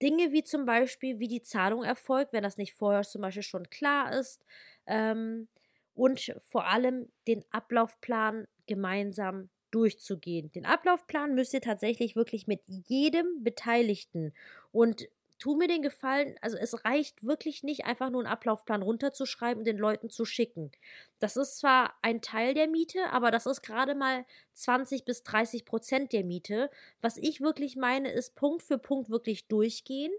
Dinge 0.01 0.31
wie 0.31 0.43
zum 0.43 0.65
Beispiel, 0.65 1.19
wie 1.19 1.27
die 1.27 1.41
Zahlung 1.41 1.83
erfolgt, 1.83 2.33
wenn 2.33 2.43
das 2.43 2.57
nicht 2.57 2.73
vorher 2.73 3.03
zum 3.03 3.21
Beispiel 3.21 3.43
schon 3.43 3.69
klar 3.69 4.13
ist. 4.13 4.45
Ähm, 4.87 5.47
und 5.93 6.33
vor 6.39 6.65
allem 6.67 7.11
den 7.27 7.43
Ablaufplan 7.51 8.47
gemeinsam 8.67 9.49
durchzugehen. 9.71 10.51
Den 10.51 10.65
Ablaufplan 10.65 11.35
müsst 11.35 11.53
ihr 11.53 11.61
tatsächlich 11.61 12.15
wirklich 12.15 12.47
mit 12.47 12.61
jedem 12.65 13.43
Beteiligten 13.43 14.33
und 14.71 15.09
tu 15.39 15.55
mir 15.55 15.67
den 15.67 15.81
Gefallen, 15.81 16.35
also 16.41 16.57
es 16.57 16.85
reicht 16.85 17.23
wirklich 17.23 17.63
nicht, 17.63 17.85
einfach 17.85 18.09
nur 18.09 18.21
einen 18.21 18.31
Ablaufplan 18.31 18.83
runterzuschreiben 18.83 19.59
und 19.59 19.65
den 19.65 19.77
Leuten 19.77 20.09
zu 20.09 20.25
schicken. 20.25 20.71
Das 21.19 21.37
ist 21.37 21.57
zwar 21.57 21.93
ein 22.01 22.21
Teil 22.21 22.53
der 22.53 22.67
Miete, 22.67 23.09
aber 23.11 23.31
das 23.31 23.45
ist 23.45 23.61
gerade 23.61 23.95
mal 23.95 24.25
20 24.53 25.05
bis 25.05 25.23
30 25.23 25.65
Prozent 25.65 26.13
der 26.13 26.23
Miete. 26.23 26.69
Was 27.01 27.17
ich 27.17 27.41
wirklich 27.41 27.77
meine, 27.77 28.11
ist 28.11 28.35
Punkt 28.35 28.61
für 28.61 28.77
Punkt 28.77 29.09
wirklich 29.09 29.47
durchgehen 29.47 30.11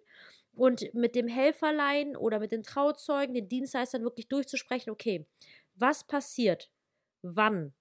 und 0.54 0.92
mit 0.94 1.14
dem 1.14 1.28
Helferlein 1.28 2.16
oder 2.16 2.40
mit 2.40 2.52
den 2.52 2.62
Trauzeugen, 2.62 3.34
den 3.34 3.48
Dienstleistern 3.48 4.02
wirklich 4.02 4.28
durchzusprechen, 4.28 4.90
okay, 4.90 5.26
was 5.74 6.04
passiert? 6.04 6.70
Wann? 7.22 7.74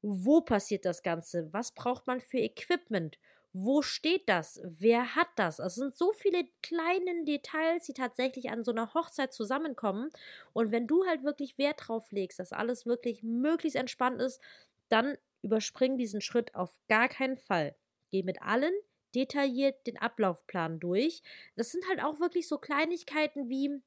Wo 0.00 0.40
passiert 0.40 0.84
das 0.84 1.02
Ganze? 1.02 1.52
Was 1.52 1.72
braucht 1.72 2.06
man 2.06 2.20
für 2.20 2.38
Equipment? 2.38 3.18
Wo 3.52 3.82
steht 3.82 4.28
das? 4.28 4.60
Wer 4.62 5.14
hat 5.16 5.28
das? 5.36 5.58
Es 5.58 5.74
sind 5.74 5.94
so 5.94 6.12
viele 6.12 6.44
kleine 6.62 7.24
Details, 7.24 7.84
die 7.84 7.94
tatsächlich 7.94 8.50
an 8.50 8.62
so 8.62 8.70
einer 8.70 8.92
Hochzeit 8.94 9.32
zusammenkommen. 9.32 10.10
Und 10.52 10.70
wenn 10.70 10.86
du 10.86 11.06
halt 11.06 11.24
wirklich 11.24 11.56
Wert 11.58 11.88
drauf 11.88 12.12
legst, 12.12 12.38
dass 12.38 12.52
alles 12.52 12.86
wirklich 12.86 13.22
möglichst 13.22 13.76
entspannt 13.76 14.20
ist, 14.20 14.40
dann 14.88 15.16
überspring 15.42 15.96
diesen 15.96 16.20
Schritt 16.20 16.54
auf 16.54 16.78
gar 16.88 17.08
keinen 17.08 17.38
Fall. 17.38 17.74
Geh 18.10 18.22
mit 18.22 18.42
allen 18.42 18.74
detailliert 19.14 19.86
den 19.86 19.98
Ablaufplan 19.98 20.80
durch. 20.80 21.22
Das 21.56 21.72
sind 21.72 21.88
halt 21.88 22.02
auch 22.02 22.20
wirklich 22.20 22.46
so 22.46 22.58
Kleinigkeiten 22.58 23.48
wie 23.48 23.80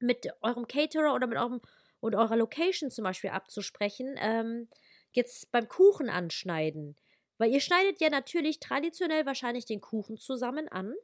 mit 0.00 0.28
eurem 0.42 0.68
Caterer 0.68 1.14
oder 1.14 1.26
mit 1.26 1.38
eurem 1.38 1.60
und 2.00 2.14
eurer 2.14 2.36
Location 2.36 2.90
zum 2.90 3.04
Beispiel 3.04 3.30
abzusprechen. 3.30 4.14
Ähm, 4.18 4.68
jetzt 5.12 5.50
beim 5.50 5.68
Kuchen 5.68 6.08
anschneiden. 6.08 6.96
Weil 7.38 7.52
ihr 7.52 7.60
schneidet 7.60 8.00
ja 8.00 8.10
natürlich 8.10 8.60
traditionell 8.60 9.24
wahrscheinlich 9.26 9.64
den 9.64 9.80
Kuchen 9.80 10.18
zusammen 10.18 10.68
an. 10.68 10.94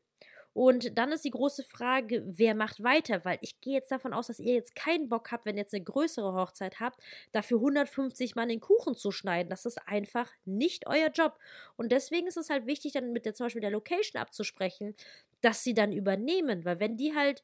Und 0.55 0.97
dann 0.97 1.11
ist 1.11 1.25
die 1.25 1.33
große 1.33 1.65
Frage, 1.65 2.23
wer 2.27 2.55
macht 2.55 2.83
weiter? 2.83 3.25
Weil 3.25 3.39
ich 3.41 3.61
gehe 3.61 3.75
jetzt 3.75 3.91
davon 3.91 4.13
aus, 4.13 4.29
dass 4.29 4.39
ihr 4.39 4.55
jetzt 4.55 4.77
keinen 4.77 5.09
Bock 5.09 5.33
habt, 5.33 5.47
wenn 5.47 5.57
ihr 5.57 5.63
jetzt 5.63 5.75
eine 5.75 5.83
größere 5.83 6.33
Hochzeit 6.33 6.79
habt, 6.79 7.01
dafür 7.33 7.59
150 7.59 8.37
Mann 8.37 8.49
den 8.49 8.61
Kuchen 8.61 8.95
zu 8.95 9.11
schneiden. 9.11 9.51
Das 9.51 9.67
ist 9.67 9.81
einfach 9.89 10.31
nicht 10.45 10.87
euer 10.87 11.09
Job. 11.09 11.39
Und 11.77 11.91
deswegen 11.91 12.29
ist 12.29 12.37
es 12.37 12.51
halt 12.51 12.67
wichtig, 12.67 12.93
dann 12.93 13.13
mit 13.13 13.27
der 13.27 13.35
zum 13.35 13.47
Beispiel 13.47 13.63
der 13.63 13.73
Location 13.73 14.23
abzusprechen, 14.23 14.95
dass 15.41 15.65
sie 15.65 15.75
dann 15.75 15.93
übernehmen. 15.93 16.65
Weil 16.65 16.79
wenn 16.79 16.97
die 16.97 17.17
halt 17.17 17.43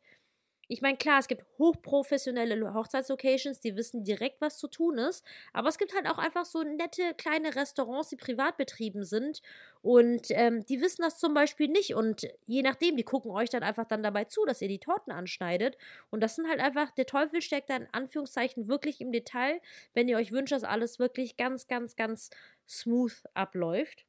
ich 0.71 0.83
meine, 0.83 0.97
klar, 0.97 1.19
es 1.19 1.27
gibt 1.27 1.45
hochprofessionelle 1.59 2.73
Hochzeitslocations, 2.73 3.59
die 3.59 3.75
wissen 3.75 4.05
direkt, 4.05 4.41
was 4.41 4.57
zu 4.57 4.69
tun 4.69 4.99
ist. 4.99 5.25
Aber 5.53 5.69
es 5.69 5.79
gibt 5.79 5.93
halt 5.93 6.07
auch 6.07 6.19
einfach 6.19 6.45
so 6.45 6.63
nette 6.63 7.13
kleine 7.15 7.57
Restaurants, 7.57 8.11
die 8.11 8.17
privat 8.17 8.57
betrieben 8.57 9.03
sind. 9.03 9.43
Und 9.83 10.29
ähm, 10.31 10.65
die 10.67 10.81
wissen 10.81 11.03
das 11.03 11.19
zum 11.19 11.35
Beispiel 11.35 11.67
nicht. 11.67 11.97
Und 11.97 12.29
je 12.47 12.63
nachdem, 12.63 12.97
die 12.97 13.03
gucken 13.03 13.33
euch 13.33 13.51
dann 13.51 13.65
einfach 13.65 13.85
dann 13.85 14.05
dabei 14.05 14.27
zu, 14.27 14.45
dass 14.47 14.63
ihr 14.63 14.69
die 14.69 14.79
Torten 14.79 15.13
anschneidet. 15.13 15.77
Und 16.11 16.21
das 16.23 16.37
sind 16.37 16.49
halt 16.49 16.61
einfach, 16.61 16.93
der 16.93 17.07
Teufel 17.07 17.43
steckt 17.43 17.69
da 17.69 17.75
in 17.75 17.89
Anführungszeichen 17.91 18.69
wirklich 18.69 19.01
im 19.01 19.11
Detail, 19.11 19.61
wenn 19.95 20.07
ihr 20.07 20.19
euch 20.19 20.31
wünscht, 20.31 20.53
dass 20.53 20.63
alles 20.63 21.01
wirklich 21.01 21.37
ganz, 21.37 21.67
ganz, 21.67 21.97
ganz 21.97 22.31
smooth 22.69 23.25
abläuft. 23.35 24.05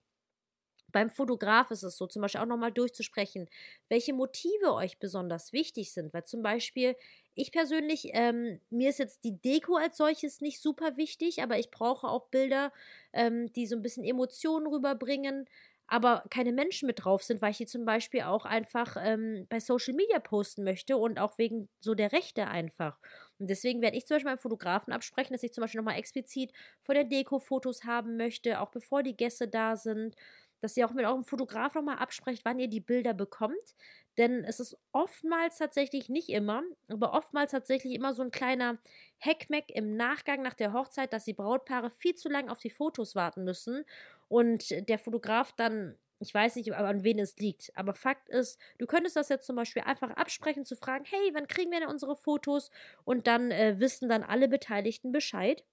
Beim 0.91 1.09
Fotograf 1.09 1.71
ist 1.71 1.83
es 1.83 1.97
so, 1.97 2.07
zum 2.07 2.21
Beispiel 2.21 2.41
auch 2.41 2.45
nochmal 2.45 2.71
durchzusprechen, 2.71 3.47
welche 3.89 4.13
Motive 4.13 4.73
euch 4.73 4.99
besonders 4.99 5.53
wichtig 5.53 5.93
sind. 5.93 6.13
Weil 6.13 6.23
zum 6.25 6.41
Beispiel, 6.43 6.95
ich 7.35 7.51
persönlich, 7.51 8.09
ähm, 8.13 8.59
mir 8.69 8.89
ist 8.89 8.99
jetzt 8.99 9.23
die 9.23 9.39
Deko 9.39 9.75
als 9.75 9.97
solches 9.97 10.41
nicht 10.41 10.61
super 10.61 10.97
wichtig, 10.97 11.41
aber 11.41 11.57
ich 11.59 11.71
brauche 11.71 12.07
auch 12.07 12.27
Bilder, 12.29 12.71
ähm, 13.13 13.51
die 13.53 13.67
so 13.67 13.75
ein 13.75 13.81
bisschen 13.81 14.03
Emotionen 14.03 14.67
rüberbringen, 14.67 15.45
aber 15.87 16.23
keine 16.29 16.53
Menschen 16.53 16.87
mit 16.87 17.03
drauf 17.03 17.21
sind, 17.21 17.41
weil 17.41 17.51
ich 17.51 17.57
die 17.57 17.65
zum 17.65 17.83
Beispiel 17.83 18.21
auch 18.21 18.45
einfach 18.45 18.95
ähm, 18.97 19.45
bei 19.49 19.59
Social 19.59 19.93
Media 19.93 20.19
posten 20.19 20.63
möchte 20.63 20.95
und 20.95 21.19
auch 21.19 21.37
wegen 21.37 21.67
so 21.81 21.95
der 21.95 22.13
Rechte 22.13 22.47
einfach. 22.47 22.97
Und 23.39 23.49
deswegen 23.49 23.81
werde 23.81 23.97
ich 23.97 24.05
zum 24.05 24.15
Beispiel 24.15 24.31
beim 24.31 24.37
Fotografen 24.37 24.93
absprechen, 24.93 25.33
dass 25.33 25.43
ich 25.43 25.51
zum 25.53 25.61
Beispiel 25.63 25.79
nochmal 25.81 25.97
explizit 25.99 26.53
von 26.83 26.95
der 26.95 27.03
Deko 27.03 27.39
Fotos 27.39 27.83
haben 27.83 28.15
möchte, 28.15 28.61
auch 28.61 28.71
bevor 28.71 29.03
die 29.03 29.17
Gäste 29.17 29.49
da 29.49 29.75
sind 29.75 30.15
dass 30.61 30.77
ihr 30.77 30.85
auch 30.87 30.93
mit 30.93 31.05
eurem 31.05 31.23
Fotograf 31.23 31.75
nochmal 31.75 31.97
absprecht, 31.97 32.45
wann 32.45 32.59
ihr 32.59 32.67
die 32.67 32.79
Bilder 32.79 33.13
bekommt. 33.13 33.75
Denn 34.17 34.43
es 34.43 34.59
ist 34.59 34.77
oftmals 34.91 35.57
tatsächlich 35.57 36.09
nicht 36.09 36.29
immer, 36.29 36.63
aber 36.89 37.13
oftmals 37.13 37.51
tatsächlich 37.51 37.93
immer 37.93 38.13
so 38.13 38.21
ein 38.21 38.31
kleiner 38.31 38.77
Heckmeck 39.17 39.69
im 39.69 39.95
Nachgang 39.95 40.41
nach 40.41 40.53
der 40.53 40.73
Hochzeit, 40.73 41.13
dass 41.13 41.25
die 41.25 41.33
Brautpaare 41.33 41.91
viel 41.91 42.15
zu 42.15 42.29
lange 42.29 42.51
auf 42.51 42.59
die 42.59 42.69
Fotos 42.69 43.15
warten 43.15 43.43
müssen 43.43 43.85
und 44.27 44.69
der 44.89 44.99
Fotograf 44.99 45.53
dann 45.53 45.97
ich 46.21 46.33
weiß 46.33 46.55
nicht, 46.55 46.71
an 46.71 47.03
wen 47.03 47.17
es 47.17 47.35
liegt. 47.37 47.71
Aber 47.75 47.95
Fakt 47.95 48.29
ist, 48.29 48.59
du 48.77 48.85
könntest 48.85 49.15
das 49.15 49.29
jetzt 49.29 49.47
zum 49.47 49.55
Beispiel 49.55 49.81
einfach 49.81 50.11
absprechen, 50.11 50.65
zu 50.65 50.75
fragen, 50.75 51.03
hey, 51.05 51.31
wann 51.33 51.47
kriegen 51.47 51.71
wir 51.71 51.79
denn 51.79 51.89
unsere 51.89 52.15
Fotos? 52.15 52.69
Und 53.03 53.25
dann 53.25 53.49
äh, 53.49 53.79
wissen 53.79 54.07
dann 54.07 54.21
alle 54.21 54.47
Beteiligten 54.47 55.11
Bescheid 55.11 55.63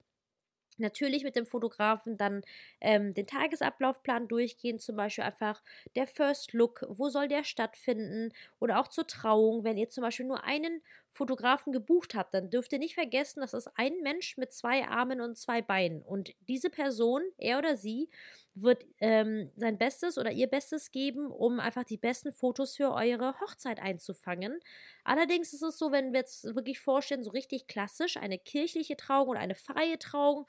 natürlich 0.78 1.24
mit 1.24 1.36
dem 1.36 1.46
Fotografen 1.46 2.16
dann 2.16 2.42
ähm, 2.80 3.14
den 3.14 3.26
Tagesablaufplan 3.26 4.28
durchgehen, 4.28 4.78
zum 4.78 4.96
Beispiel 4.96 5.24
einfach 5.24 5.62
der 5.96 6.06
First 6.06 6.52
Look, 6.52 6.84
wo 6.88 7.08
soll 7.08 7.28
der 7.28 7.44
stattfinden 7.44 8.32
oder 8.60 8.80
auch 8.80 8.88
zur 8.88 9.06
Trauung. 9.06 9.64
Wenn 9.64 9.76
ihr 9.76 9.88
zum 9.88 10.02
Beispiel 10.02 10.26
nur 10.26 10.44
einen 10.44 10.82
Fotografen 11.10 11.72
gebucht 11.72 12.14
habt, 12.14 12.34
dann 12.34 12.50
dürft 12.50 12.72
ihr 12.72 12.78
nicht 12.78 12.94
vergessen, 12.94 13.40
das 13.40 13.54
ist 13.54 13.68
ein 13.74 14.00
Mensch 14.02 14.36
mit 14.36 14.52
zwei 14.52 14.86
Armen 14.86 15.20
und 15.20 15.36
zwei 15.36 15.62
Beinen 15.62 16.02
und 16.02 16.32
diese 16.48 16.70
Person, 16.70 17.22
er 17.38 17.58
oder 17.58 17.76
sie, 17.76 18.08
wird 18.62 18.84
ähm, 19.00 19.50
sein 19.56 19.78
Bestes 19.78 20.18
oder 20.18 20.30
ihr 20.30 20.46
Bestes 20.46 20.90
geben, 20.90 21.30
um 21.30 21.60
einfach 21.60 21.84
die 21.84 21.96
besten 21.96 22.32
Fotos 22.32 22.76
für 22.76 22.92
eure 22.92 23.38
Hochzeit 23.40 23.80
einzufangen. 23.80 24.58
Allerdings 25.04 25.52
ist 25.52 25.62
es 25.62 25.78
so, 25.78 25.92
wenn 25.92 26.12
wir 26.12 26.20
jetzt 26.20 26.44
wirklich 26.44 26.80
vorstellen, 26.80 27.24
so 27.24 27.30
richtig 27.30 27.66
klassisch, 27.66 28.16
eine 28.16 28.38
kirchliche 28.38 28.96
Trauung 28.96 29.28
oder 29.28 29.40
eine 29.40 29.54
freie 29.54 29.98
Trauung 29.98 30.46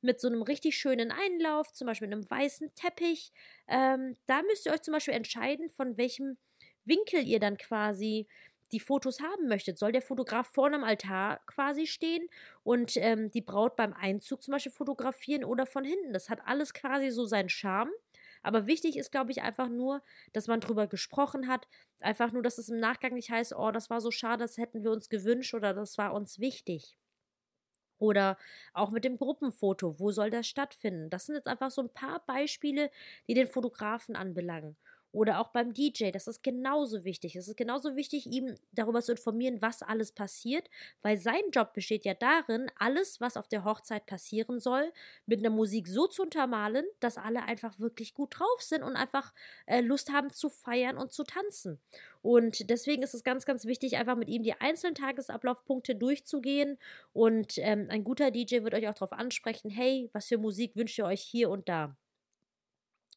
mit 0.00 0.20
so 0.20 0.28
einem 0.28 0.42
richtig 0.42 0.76
schönen 0.76 1.10
Einlauf, 1.10 1.72
zum 1.72 1.86
Beispiel 1.86 2.08
mit 2.08 2.16
einem 2.16 2.30
weißen 2.30 2.74
Teppich, 2.74 3.32
ähm, 3.66 4.16
da 4.26 4.42
müsst 4.42 4.66
ihr 4.66 4.72
euch 4.72 4.82
zum 4.82 4.92
Beispiel 4.92 5.14
entscheiden, 5.14 5.68
von 5.70 5.96
welchem 5.96 6.38
Winkel 6.84 7.26
ihr 7.26 7.40
dann 7.40 7.58
quasi 7.58 8.26
die 8.72 8.80
Fotos 8.80 9.20
haben 9.20 9.48
möchtet. 9.48 9.78
Soll 9.78 9.92
der 9.92 10.02
Fotograf 10.02 10.46
vorne 10.48 10.76
am 10.76 10.84
Altar 10.84 11.40
quasi 11.46 11.86
stehen 11.86 12.28
und 12.62 12.96
ähm, 12.96 13.30
die 13.30 13.40
Braut 13.40 13.76
beim 13.76 13.92
Einzug 13.94 14.42
zum 14.42 14.52
Beispiel 14.52 14.72
fotografieren 14.72 15.44
oder 15.44 15.66
von 15.66 15.84
hinten? 15.84 16.12
Das 16.12 16.28
hat 16.30 16.40
alles 16.46 16.74
quasi 16.74 17.10
so 17.10 17.24
seinen 17.24 17.48
Charme. 17.48 17.90
Aber 18.42 18.66
wichtig 18.66 18.96
ist, 18.96 19.10
glaube 19.10 19.32
ich, 19.32 19.42
einfach 19.42 19.68
nur, 19.68 20.02
dass 20.32 20.46
man 20.46 20.60
drüber 20.60 20.86
gesprochen 20.86 21.48
hat. 21.48 21.66
Einfach 22.00 22.32
nur, 22.32 22.42
dass 22.42 22.58
es 22.58 22.68
im 22.68 22.78
Nachgang 22.78 23.14
nicht 23.14 23.30
heißt, 23.30 23.54
oh, 23.56 23.70
das 23.72 23.90
war 23.90 24.00
so 24.00 24.10
schade, 24.10 24.44
das 24.44 24.58
hätten 24.58 24.84
wir 24.84 24.92
uns 24.92 25.08
gewünscht 25.08 25.54
oder 25.54 25.74
das 25.74 25.98
war 25.98 26.14
uns 26.14 26.38
wichtig. 26.38 26.96
Oder 27.98 28.36
auch 28.74 28.90
mit 28.90 29.04
dem 29.04 29.16
Gruppenfoto, 29.18 29.98
wo 29.98 30.10
soll 30.12 30.30
das 30.30 30.46
stattfinden? 30.46 31.10
Das 31.10 31.26
sind 31.26 31.34
jetzt 31.34 31.48
einfach 31.48 31.70
so 31.70 31.82
ein 31.82 31.92
paar 31.92 32.24
Beispiele, 32.26 32.90
die 33.28 33.34
den 33.34 33.48
Fotografen 33.48 34.14
anbelangen. 34.16 34.76
Oder 35.10 35.40
auch 35.40 35.48
beim 35.48 35.72
DJ, 35.72 36.10
das 36.10 36.26
ist 36.26 36.42
genauso 36.42 37.04
wichtig. 37.04 37.34
Es 37.34 37.48
ist 37.48 37.56
genauso 37.56 37.96
wichtig, 37.96 38.26
ihm 38.26 38.54
darüber 38.72 39.00
zu 39.00 39.12
informieren, 39.12 39.62
was 39.62 39.82
alles 39.82 40.12
passiert, 40.12 40.68
weil 41.00 41.16
sein 41.16 41.40
Job 41.50 41.72
besteht 41.72 42.04
ja 42.04 42.12
darin, 42.12 42.70
alles, 42.78 43.18
was 43.20 43.38
auf 43.38 43.48
der 43.48 43.64
Hochzeit 43.64 44.04
passieren 44.04 44.60
soll, 44.60 44.92
mit 45.24 45.38
einer 45.38 45.50
Musik 45.50 45.88
so 45.88 46.06
zu 46.06 46.22
untermalen, 46.22 46.84
dass 47.00 47.16
alle 47.16 47.42
einfach 47.44 47.78
wirklich 47.78 48.12
gut 48.12 48.38
drauf 48.38 48.60
sind 48.60 48.82
und 48.82 48.96
einfach 48.96 49.32
äh, 49.66 49.80
Lust 49.80 50.12
haben 50.12 50.30
zu 50.30 50.50
feiern 50.50 50.98
und 50.98 51.10
zu 51.10 51.24
tanzen. 51.24 51.80
Und 52.20 52.68
deswegen 52.68 53.02
ist 53.02 53.14
es 53.14 53.24
ganz, 53.24 53.46
ganz 53.46 53.64
wichtig, 53.64 53.96
einfach 53.96 54.16
mit 54.16 54.28
ihm 54.28 54.42
die 54.42 54.54
einzelnen 54.60 54.94
Tagesablaufpunkte 54.94 55.94
durchzugehen. 55.94 56.78
Und 57.12 57.56
ähm, 57.58 57.86
ein 57.90 58.04
guter 58.04 58.30
DJ 58.30 58.62
wird 58.62 58.74
euch 58.74 58.88
auch 58.88 58.94
darauf 58.94 59.12
ansprechen, 59.12 59.70
hey, 59.70 60.10
was 60.12 60.26
für 60.26 60.38
Musik 60.38 60.76
wünscht 60.76 60.98
ihr 60.98 61.06
euch 61.06 61.22
hier 61.22 61.48
und 61.48 61.68
da? 61.68 61.96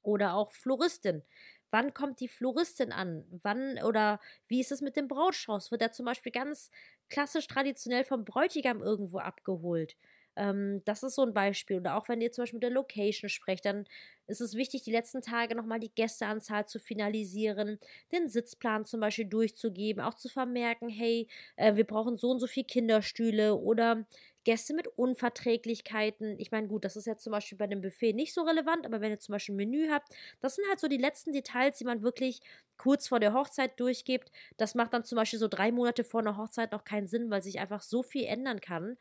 Oder 0.04 0.34
auch 0.34 0.52
Floristin. 0.52 1.24
Wann 1.72 1.94
kommt 1.94 2.20
die 2.20 2.28
Floristin 2.28 2.92
an? 2.92 3.26
Wann 3.44 3.82
oder 3.84 4.20
wie 4.48 4.60
ist 4.60 4.72
es 4.72 4.82
mit 4.82 4.96
dem 4.96 5.08
Brautstrauß? 5.08 5.72
Wird 5.72 5.82
er 5.82 5.92
zum 5.92 6.06
Beispiel 6.06 6.32
ganz 6.32 6.70
klassisch 7.10 7.48
traditionell 7.48 8.04
vom 8.04 8.26
Bräutigam 8.26 8.82
irgendwo 8.82 9.20
abgeholt? 9.20 9.96
Ähm, 10.36 10.82
das 10.86 11.04
ist 11.04 11.16
so 11.16 11.24
ein 11.24 11.34
Beispiel. 11.34 11.78
Oder 11.78 11.96
auch 11.98 12.08
wenn 12.10 12.22
ihr 12.22 12.32
zum 12.32 12.44
Beispiel 12.44 12.58
mit 12.58 12.64
der 12.64 12.70
Location 12.72 13.30
sprecht, 13.30 13.66
dann 13.66 13.86
ist 14.28 14.40
es 14.42 14.56
wichtig, 14.56 14.84
die 14.84 14.92
letzten 14.92 15.22
Tage 15.22 15.56
nochmal 15.56 15.80
die 15.80 15.94
Gästeanzahl 15.94 16.66
zu 16.68 16.80
finalisieren, 16.80 17.80
den 18.12 18.28
Sitzplan 18.30 18.86
zum 18.86 19.00
Beispiel 19.02 19.26
durchzugeben, 19.26 20.02
auch 20.04 20.14
zu 20.14 20.30
vermerken, 20.30 20.88
hey, 20.90 21.28
äh, 21.58 21.76
wir 21.76 21.86
brauchen 21.86 22.18
so 22.18 22.30
und 22.32 22.40
so 22.40 22.48
viele 22.48 22.66
Kinderstühle 22.66 23.56
oder 23.56 24.06
Gäste 24.44 24.74
mit 24.74 24.88
Unverträglichkeiten. 24.88 26.40
Ich 26.40 26.52
meine, 26.52 26.68
gut, 26.68 26.84
das 26.86 26.96
ist 26.96 27.06
jetzt 27.06 27.24
zum 27.24 27.32
Beispiel 27.32 27.58
bei 27.58 27.68
dem 27.68 27.82
Buffet 27.82 28.14
nicht 28.14 28.34
so 28.34 28.42
relevant, 28.42 28.86
aber 28.86 29.02
wenn 29.02 29.12
ihr 29.12 29.20
zum 29.20 29.34
Beispiel 29.34 29.54
ein 29.54 29.58
Menü 29.58 29.90
habt, 29.90 30.10
das 30.40 30.56
sind 30.56 30.66
halt 30.70 30.80
so 30.80 30.88
die 30.88 30.98
letzten 30.98 31.32
Details, 31.34 31.78
die 31.78 31.86
man 31.86 32.02
wirklich 32.02 32.42
kurz 32.78 33.08
vor 33.08 33.20
der 33.20 33.34
Hochzeit 33.34 33.80
durchgibt. 33.80 34.32
Das 34.58 34.76
macht 34.76 34.94
dann 34.94 35.04
zum 35.04 35.16
Beispiel 35.18 35.40
so 35.40 35.48
drei 35.48 35.72
Monate 35.72 36.04
vor 36.04 36.22
einer 36.22 36.38
Hochzeit 36.38 36.72
noch 36.72 36.84
keinen 36.84 37.08
Sinn, 37.08 37.30
weil 37.30 37.42
sich 37.44 37.60
einfach 37.60 37.82
so 37.82 38.04
viel 38.04 38.26
ändern 38.26 38.62
kann. 38.62 38.98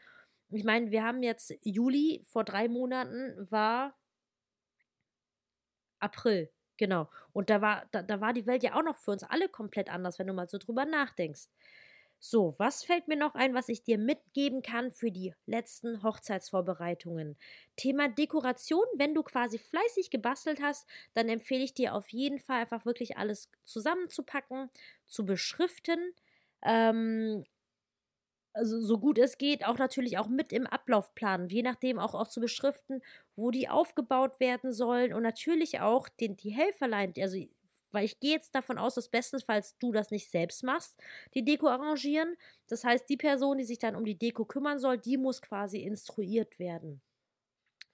Ich 0.51 0.65
meine, 0.65 0.91
wir 0.91 1.05
haben 1.05 1.23
jetzt 1.23 1.55
Juli, 1.63 2.23
vor 2.25 2.45
drei 2.45 2.69
Monaten 2.69 3.47
war 3.51 3.97
April, 6.01 6.51
genau. 6.77 7.09
Und 7.33 7.51
da 7.51 7.61
war, 7.61 7.87
da, 7.93 8.03
da 8.03 8.21
war 8.21 8.33
die 8.33 8.47
Welt 8.47 8.63
ja 8.63 8.75
auch 8.75 8.83
noch 8.83 8.97
für 8.97 9.11
uns 9.13 9.23
alle 9.23 9.49
komplett 9.49 9.91
anders, 9.91 10.19
wenn 10.19 10.27
du 10.27 10.33
mal 10.33 10.49
so 10.49 10.59
drüber 10.59 10.85
nachdenkst. 10.85 11.49
So, 12.23 12.55
was 12.59 12.85
fällt 12.85 13.09
mir 13.09 13.17
noch 13.17 13.35
ein, 13.35 13.55
was 13.55 13.69
ich 13.71 13.83
dir 13.83 13.97
mitgeben 13.97 14.61
kann 14.63 14.91
für 14.93 15.11
die 15.11 15.35
letzten 15.47 16.03
Hochzeitsvorbereitungen? 16.03 17.39
Thema 17.77 18.09
Dekoration. 18.09 18.85
Wenn 18.97 19.15
du 19.15 19.23
quasi 19.23 19.59
fleißig 19.59 20.11
gebastelt 20.11 20.61
hast, 20.61 20.87
dann 21.15 21.29
empfehle 21.31 21.65
ich 21.65 21.73
dir 21.73 21.95
auf 21.95 22.09
jeden 22.11 22.39
Fall 22.39 22.61
einfach 22.61 22.85
wirklich 22.85 23.17
alles 23.17 23.51
zusammenzupacken, 23.65 24.69
zu 25.07 25.25
beschriften. 25.25 26.13
Ähm, 26.63 27.45
also 28.53 28.81
so 28.81 28.99
gut 28.99 29.19
es 29.19 29.39
geht, 29.39 29.65
auch 29.65 29.79
natürlich 29.79 30.19
auch 30.19 30.29
mit 30.29 30.53
im 30.53 30.67
Ablaufplan, 30.67 31.49
je 31.49 31.63
nachdem 31.63 31.99
auch, 31.99 32.15
auch 32.15 32.27
zu 32.29 32.41
beschriften, 32.41 33.01
wo 33.37 33.51
die 33.51 33.69
aufgebaut 33.69 34.41
werden 34.41 34.73
sollen 34.73 35.13
und 35.15 35.23
natürlich 35.23 35.81
auch 35.81 36.09
den, 36.09 36.37
die 36.37 36.51
Helferlein, 36.51 37.15
also 37.19 37.39
weil 37.93 38.05
ich 38.05 38.21
gehe 38.21 38.33
jetzt 38.33 38.55
davon 38.55 38.79
aus, 38.79 38.95
dass 38.95 39.09
bestenfalls 39.09 39.77
du 39.79 39.93
das 39.93 40.11
nicht 40.11 40.31
selbst 40.31 40.63
machst, 40.65 40.99
die 41.35 41.45
Deko 41.45 41.69
arrangieren. 41.69 42.37
Das 42.69 42.85
heißt, 42.85 43.09
die 43.09 43.17
Person, 43.17 43.59
die 43.59 43.65
sich 43.65 43.79
dann 43.79 43.97
um 43.97 44.05
die 44.05 44.19
Deko 44.19 44.45
kümmern 44.45 44.79
soll, 44.79 44.99
die 44.99 45.17
muss 45.17 45.43
quasi 45.43 45.79
instruiert 45.79 46.59
werden. 46.59 47.03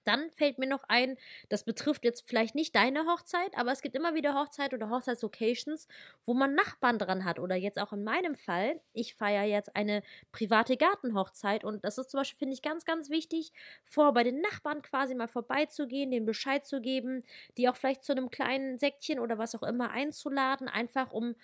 Dann 0.07 0.31
fällt 0.31 0.57
mir 0.57 0.67
noch 0.67 0.83
ein, 0.87 1.17
das 1.49 1.63
betrifft 1.63 2.03
jetzt 2.05 2.27
vielleicht 2.27 2.55
nicht 2.55 2.75
deine 2.75 3.05
Hochzeit, 3.05 3.57
aber 3.57 3.71
es 3.71 3.81
gibt 3.81 3.95
immer 3.95 4.15
wieder 4.15 4.33
Hochzeit 4.33 4.73
oder 4.73 4.89
Hochzeitslocations, 4.89 5.87
wo 6.25 6.33
man 6.33 6.55
Nachbarn 6.55 6.97
dran 6.99 7.25
hat. 7.25 7.39
Oder 7.39 7.55
jetzt 7.55 7.79
auch 7.79 7.93
in 7.93 8.03
meinem 8.03 8.35
Fall, 8.35 8.79
ich 8.93 9.15
feiere 9.15 9.43
jetzt 9.43 9.75
eine 9.75 10.01
private 10.31 10.77
Gartenhochzeit 10.77 11.63
und 11.63 11.83
das 11.83 11.97
ist 11.97 12.09
zum 12.11 12.19
Beispiel, 12.19 12.37
finde 12.37 12.53
ich, 12.53 12.61
ganz, 12.61 12.85
ganz 12.85 13.09
wichtig, 13.09 13.51
vor 13.83 14.13
bei 14.13 14.23
den 14.23 14.41
Nachbarn 14.41 14.81
quasi 14.81 15.15
mal 15.15 15.27
vorbeizugehen, 15.27 16.11
den 16.11 16.25
Bescheid 16.25 16.65
zu 16.65 16.81
geben, 16.81 17.23
die 17.57 17.69
auch 17.69 17.75
vielleicht 17.75 18.03
zu 18.03 18.13
einem 18.13 18.29
kleinen 18.29 18.77
Säckchen 18.77 19.19
oder 19.19 19.37
was 19.37 19.55
auch 19.55 19.63
immer 19.63 19.91
einzuladen, 19.91 20.67
einfach 20.67 21.11
um 21.11 21.35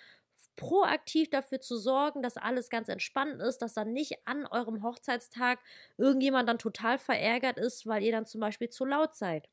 proaktiv 0.56 1.30
dafür 1.30 1.60
zu 1.60 1.76
sorgen, 1.76 2.22
dass 2.22 2.36
alles 2.36 2.70
ganz 2.70 2.88
entspannt 2.88 3.40
ist, 3.42 3.58
dass 3.58 3.74
dann 3.74 3.92
nicht 3.92 4.26
an 4.26 4.46
eurem 4.46 4.82
Hochzeitstag 4.82 5.58
irgendjemand 5.96 6.48
dann 6.48 6.58
total 6.58 6.98
verärgert 6.98 7.58
ist, 7.58 7.86
weil 7.86 8.02
ihr 8.02 8.12
dann 8.12 8.26
zum 8.26 8.40
Beispiel 8.40 8.68
zu 8.68 8.84
laut 8.84 9.14
seid. 9.14 9.48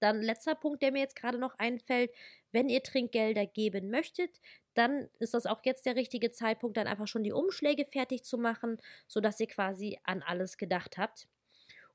Dann 0.00 0.20
letzter 0.20 0.56
Punkt, 0.56 0.82
der 0.82 0.90
mir 0.92 0.98
jetzt 0.98 1.16
gerade 1.16 1.38
noch 1.38 1.58
einfällt, 1.58 2.10
wenn 2.50 2.68
ihr 2.68 2.82
Trinkgelder 2.82 3.46
geben 3.46 3.88
möchtet, 3.88 4.40
dann 4.74 5.08
ist 5.20 5.34
das 5.34 5.46
auch 5.46 5.60
jetzt 5.64 5.86
der 5.86 5.96
richtige 5.96 6.32
Zeitpunkt, 6.32 6.76
dann 6.76 6.86
einfach 6.86 7.06
schon 7.06 7.22
die 7.22 7.32
Umschläge 7.32 7.84
fertig 7.84 8.24
zu 8.24 8.36
machen, 8.38 8.78
sodass 9.06 9.38
ihr 9.38 9.46
quasi 9.46 9.98
an 10.02 10.22
alles 10.22 10.56
gedacht 10.56 10.98
habt. 10.98 11.28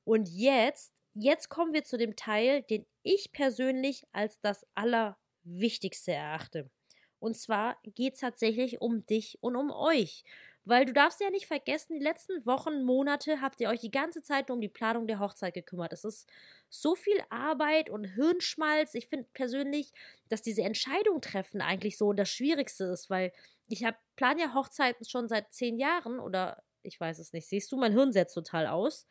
Und 0.04 0.28
jetzt, 0.30 0.94
jetzt 1.12 1.50
kommen 1.50 1.74
wir 1.74 1.84
zu 1.84 1.98
dem 1.98 2.16
Teil, 2.16 2.62
den 2.62 2.86
ich 3.02 3.32
persönlich 3.32 4.06
als 4.12 4.40
das 4.40 4.66
Allerwichtigste 4.74 6.12
erachte. 6.12 6.70
Und 7.20 7.36
zwar 7.36 7.78
geht 7.82 8.14
es 8.14 8.20
tatsächlich 8.20 8.80
um 8.80 9.04
dich 9.06 9.38
und 9.42 9.56
um 9.56 9.70
euch. 9.70 10.24
Weil 10.64 10.84
du 10.84 10.92
darfst 10.92 11.20
ja 11.20 11.30
nicht 11.30 11.46
vergessen, 11.46 11.94
die 11.94 12.04
letzten 12.04 12.44
Wochen, 12.44 12.84
Monate 12.84 13.40
habt 13.40 13.58
ihr 13.58 13.70
euch 13.70 13.80
die 13.80 13.90
ganze 13.90 14.22
Zeit 14.22 14.48
nur 14.48 14.56
um 14.56 14.60
die 14.60 14.68
Planung 14.68 15.06
der 15.06 15.18
Hochzeit 15.18 15.54
gekümmert. 15.54 15.94
Es 15.94 16.04
ist 16.04 16.28
so 16.68 16.94
viel 16.94 17.18
Arbeit 17.30 17.88
und 17.88 18.04
Hirnschmalz. 18.04 18.94
Ich 18.94 19.08
finde 19.08 19.26
persönlich, 19.32 19.92
dass 20.28 20.42
diese 20.42 20.62
Entscheidung 20.62 21.22
treffen 21.22 21.62
eigentlich 21.62 21.96
so 21.96 22.12
das 22.12 22.28
Schwierigste 22.28 22.84
ist, 22.84 23.08
weil 23.08 23.32
ich 23.66 23.84
habe 23.84 23.96
plan 24.16 24.38
ja 24.38 24.52
Hochzeiten 24.52 25.06
schon 25.06 25.26
seit 25.28 25.52
zehn 25.54 25.78
Jahren 25.78 26.20
oder 26.20 26.62
ich 26.82 27.00
weiß 27.00 27.18
es 27.18 27.32
nicht. 27.32 27.48
Siehst 27.48 27.72
du, 27.72 27.76
mein 27.78 27.92
Hirn 27.92 28.12
setzt 28.12 28.34
total 28.34 28.66
aus. 28.66 29.06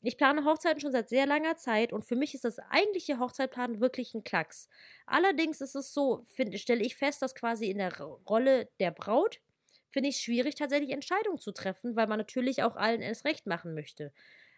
Ich 0.00 0.16
plane 0.16 0.44
Hochzeiten 0.44 0.80
schon 0.80 0.92
seit 0.92 1.08
sehr 1.08 1.26
langer 1.26 1.56
Zeit 1.56 1.92
und 1.92 2.04
für 2.04 2.14
mich 2.14 2.34
ist 2.34 2.44
das 2.44 2.58
eigentliche 2.58 3.18
Hochzeitplan 3.18 3.80
wirklich 3.80 4.14
ein 4.14 4.22
Klacks. 4.22 4.68
Allerdings 5.06 5.60
ist 5.60 5.74
es 5.74 5.92
so, 5.92 6.24
stelle 6.54 6.84
ich 6.84 6.96
fest, 6.96 7.20
dass 7.20 7.34
quasi 7.34 7.68
in 7.68 7.78
der 7.78 7.98
Rolle 8.00 8.68
der 8.78 8.92
Braut 8.92 9.40
finde 9.90 10.10
ich 10.10 10.16
es 10.16 10.22
schwierig, 10.22 10.54
tatsächlich 10.54 10.90
Entscheidungen 10.90 11.38
zu 11.38 11.52
treffen, 11.52 11.96
weil 11.96 12.06
man 12.06 12.18
natürlich 12.18 12.62
auch 12.62 12.76
allen 12.76 13.02
es 13.02 13.24
recht 13.24 13.46
machen 13.46 13.74
möchte. 13.74 14.12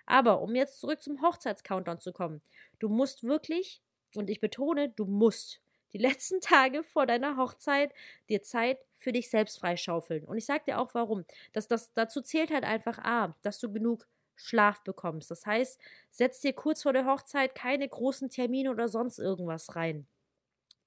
Aber 0.06 0.42
um 0.42 0.54
jetzt 0.54 0.80
zurück 0.80 1.02
zum 1.02 1.22
Hochzeitscountdown 1.22 2.00
zu 2.00 2.12
kommen, 2.12 2.42
du 2.78 2.88
musst 2.88 3.22
wirklich, 3.22 3.80
und 4.14 4.28
ich 4.28 4.40
betone, 4.40 4.90
du 4.90 5.06
musst 5.06 5.60
die 5.92 5.98
letzten 6.06 6.40
Tage 6.40 6.82
vor 6.82 7.06
deiner 7.06 7.36
Hochzeit 7.36 7.92
dir 8.28 8.42
Zeit 8.42 8.78
für 8.98 9.12
dich 9.12 9.30
selbst 9.30 9.58
freischaufeln. 9.60 10.24
Und 10.24 10.36
ich 10.36 10.44
sage 10.44 10.64
dir 10.66 10.78
auch 10.80 10.94
warum. 10.94 11.24
Das, 11.52 11.68
das, 11.68 11.92
dazu 11.94 12.20
zählt 12.20 12.50
halt 12.50 12.64
einfach 12.64 12.98
A, 12.98 13.36
dass 13.42 13.58
du 13.60 13.72
genug 13.72 14.06
Schlaf 14.40 14.82
bekommst. 14.82 15.30
Das 15.30 15.46
heißt, 15.46 15.80
setz 16.10 16.40
dir 16.40 16.52
kurz 16.52 16.82
vor 16.82 16.92
der 16.92 17.06
Hochzeit 17.06 17.54
keine 17.54 17.88
großen 17.88 18.30
Termine 18.30 18.70
oder 18.70 18.88
sonst 18.88 19.18
irgendwas 19.18 19.76
rein. 19.76 20.06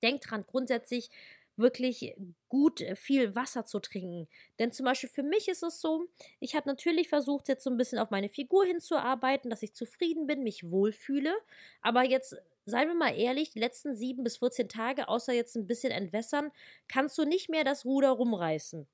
Denk 0.01 0.21
dran, 0.21 0.45
grundsätzlich 0.45 1.09
wirklich 1.55 2.15
gut 2.49 2.81
äh, 2.81 2.95
viel 2.95 3.35
Wasser 3.35 3.65
zu 3.65 3.79
trinken. 3.79 4.27
Denn 4.59 4.71
zum 4.71 4.85
Beispiel 4.85 5.09
für 5.09 5.23
mich 5.23 5.47
ist 5.47 5.63
es 5.63 5.81
so, 5.81 6.07
ich 6.39 6.55
habe 6.55 6.67
natürlich 6.69 7.09
versucht, 7.09 7.47
jetzt 7.47 7.63
so 7.63 7.69
ein 7.69 7.77
bisschen 7.77 7.99
auf 7.99 8.09
meine 8.09 8.29
Figur 8.29 8.65
hinzuarbeiten, 8.65 9.49
dass 9.49 9.63
ich 9.63 9.73
zufrieden 9.73 10.27
bin, 10.27 10.43
mich 10.43 10.69
wohlfühle. 10.69 11.33
Aber 11.81 12.03
jetzt, 12.03 12.35
seien 12.65 12.87
wir 12.87 12.95
mal 12.95 13.15
ehrlich, 13.17 13.51
die 13.51 13.59
letzten 13.59 13.95
sieben 13.95 14.23
bis 14.23 14.37
14 14.37 14.69
Tage, 14.69 15.07
außer 15.07 15.33
jetzt 15.33 15.55
ein 15.55 15.67
bisschen 15.67 15.91
entwässern, 15.91 16.51
kannst 16.87 17.17
du 17.17 17.25
nicht 17.25 17.49
mehr 17.49 17.63
das 17.63 17.85
Ruder 17.85 18.09
rumreißen. 18.09 18.87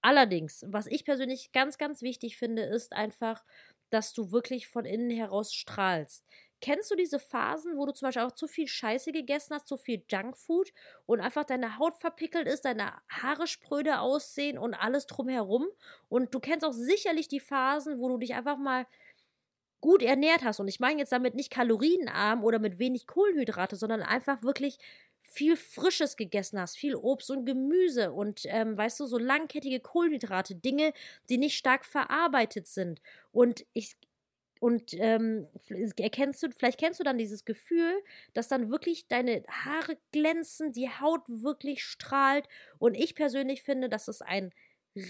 Allerdings, 0.00 0.64
was 0.68 0.86
ich 0.86 1.04
persönlich 1.04 1.52
ganz, 1.52 1.76
ganz 1.76 2.02
wichtig 2.02 2.36
finde, 2.38 2.62
ist 2.62 2.92
einfach, 2.92 3.44
dass 3.90 4.12
du 4.12 4.32
wirklich 4.32 4.68
von 4.68 4.84
innen 4.84 5.10
heraus 5.10 5.52
strahlst. 5.52 6.24
Kennst 6.60 6.90
du 6.90 6.96
diese 6.96 7.20
Phasen, 7.20 7.76
wo 7.76 7.86
du 7.86 7.92
zum 7.92 8.06
Beispiel 8.08 8.22
auch 8.24 8.32
zu 8.32 8.48
viel 8.48 8.66
Scheiße 8.66 9.12
gegessen 9.12 9.54
hast, 9.54 9.68
zu 9.68 9.76
viel 9.76 10.04
Junkfood 10.10 10.72
und 11.06 11.20
einfach 11.20 11.44
deine 11.44 11.78
Haut 11.78 11.96
verpickelt 11.96 12.48
ist, 12.48 12.64
deine 12.64 12.94
Haare 13.08 13.46
spröde 13.46 14.00
aussehen 14.00 14.58
und 14.58 14.74
alles 14.74 15.06
drumherum? 15.06 15.68
Und 16.08 16.34
du 16.34 16.40
kennst 16.40 16.66
auch 16.66 16.72
sicherlich 16.72 17.28
die 17.28 17.40
Phasen, 17.40 18.00
wo 18.00 18.08
du 18.08 18.18
dich 18.18 18.34
einfach 18.34 18.58
mal 18.58 18.86
gut 19.80 20.02
ernährt 20.02 20.44
hast. 20.44 20.60
Und 20.60 20.68
ich 20.68 20.80
meine 20.80 21.00
jetzt 21.00 21.12
damit 21.12 21.34
nicht 21.34 21.50
kalorienarm 21.50 22.44
oder 22.44 22.58
mit 22.58 22.78
wenig 22.78 23.06
Kohlenhydrate, 23.06 23.76
sondern 23.76 24.02
einfach 24.02 24.42
wirklich 24.42 24.78
viel 25.22 25.56
Frisches 25.56 26.16
gegessen 26.16 26.58
hast, 26.58 26.76
viel 26.76 26.94
Obst 26.96 27.30
und 27.30 27.44
Gemüse 27.44 28.12
und 28.12 28.42
ähm, 28.46 28.76
weißt 28.76 28.98
du, 29.00 29.06
so 29.06 29.18
langkettige 29.18 29.78
Kohlenhydrate, 29.80 30.54
Dinge, 30.54 30.92
die 31.28 31.38
nicht 31.38 31.56
stark 31.56 31.84
verarbeitet 31.84 32.66
sind. 32.66 33.00
Und 33.30 33.66
ich 33.74 33.96
und 34.60 34.92
ähm, 34.94 35.46
erkennst 35.98 36.42
du, 36.42 36.48
vielleicht 36.50 36.80
kennst 36.80 36.98
du 36.98 37.04
dann 37.04 37.18
dieses 37.18 37.44
Gefühl, 37.44 37.92
dass 38.34 38.48
dann 38.48 38.70
wirklich 38.70 39.06
deine 39.06 39.44
Haare 39.48 39.96
glänzen, 40.10 40.72
die 40.72 40.88
Haut 40.88 41.22
wirklich 41.28 41.84
strahlt. 41.84 42.48
Und 42.78 42.96
ich 42.96 43.14
persönlich 43.14 43.62
finde, 43.62 43.88
das 43.88 44.08
ist 44.08 44.22
ein 44.22 44.52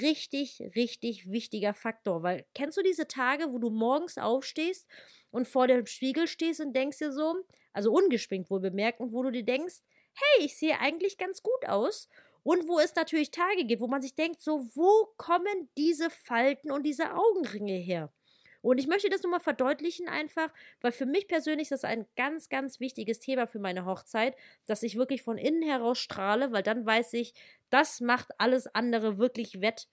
richtig, 0.00 0.62
richtig 0.76 1.30
wichtiger 1.30 1.74
Faktor. 1.74 2.22
Weil 2.22 2.46
kennst 2.54 2.78
du 2.78 2.82
diese 2.82 3.08
Tage, 3.08 3.52
wo 3.52 3.58
du 3.58 3.70
morgens 3.70 4.18
aufstehst 4.18 4.86
und 5.30 5.48
vor 5.48 5.66
dem 5.66 5.86
Spiegel 5.86 6.26
stehst 6.26 6.60
und 6.60 6.74
denkst 6.74 6.98
dir 6.98 7.12
so, 7.12 7.34
also 7.72 7.92
ungeschminkt 7.92 8.50
wohl 8.50 8.60
bemerkt, 8.60 9.00
und 9.00 9.12
wo 9.12 9.22
du 9.22 9.30
dir 9.30 9.44
denkst, 9.44 9.76
hey, 10.14 10.46
ich 10.46 10.56
sehe 10.58 10.78
eigentlich 10.80 11.18
ganz 11.18 11.42
gut 11.42 11.66
aus. 11.66 12.08
Und 12.42 12.66
wo 12.68 12.78
es 12.78 12.94
natürlich 12.94 13.30
Tage 13.30 13.64
gibt, 13.66 13.82
wo 13.82 13.88
man 13.88 14.00
sich 14.00 14.14
denkt, 14.14 14.40
so, 14.40 14.66
wo 14.74 15.12
kommen 15.16 15.68
diese 15.76 16.08
Falten 16.10 16.70
und 16.70 16.84
diese 16.84 17.14
Augenringe 17.14 17.74
her? 17.74 18.12
Und 18.60 18.78
ich 18.78 18.86
möchte 18.88 19.08
das 19.08 19.22
nur 19.22 19.30
mal 19.32 19.40
verdeutlichen 19.40 20.08
einfach, 20.08 20.52
weil 20.80 20.92
für 20.92 21.06
mich 21.06 21.28
persönlich 21.28 21.70
ist 21.70 21.82
das 21.82 21.84
ein 21.84 22.06
ganz, 22.16 22.48
ganz 22.48 22.80
wichtiges 22.80 23.20
Thema 23.20 23.46
für 23.46 23.58
meine 23.60 23.84
Hochzeit, 23.84 24.36
dass 24.66 24.82
ich 24.82 24.96
wirklich 24.96 25.22
von 25.22 25.38
innen 25.38 25.62
heraus 25.62 25.98
strahle, 25.98 26.52
weil 26.52 26.62
dann 26.62 26.84
weiß 26.84 27.12
ich, 27.14 27.34
das 27.70 28.00
macht 28.00 28.30
alles 28.38 28.66
andere 28.74 29.18
wirklich 29.18 29.60
wett. 29.60 29.88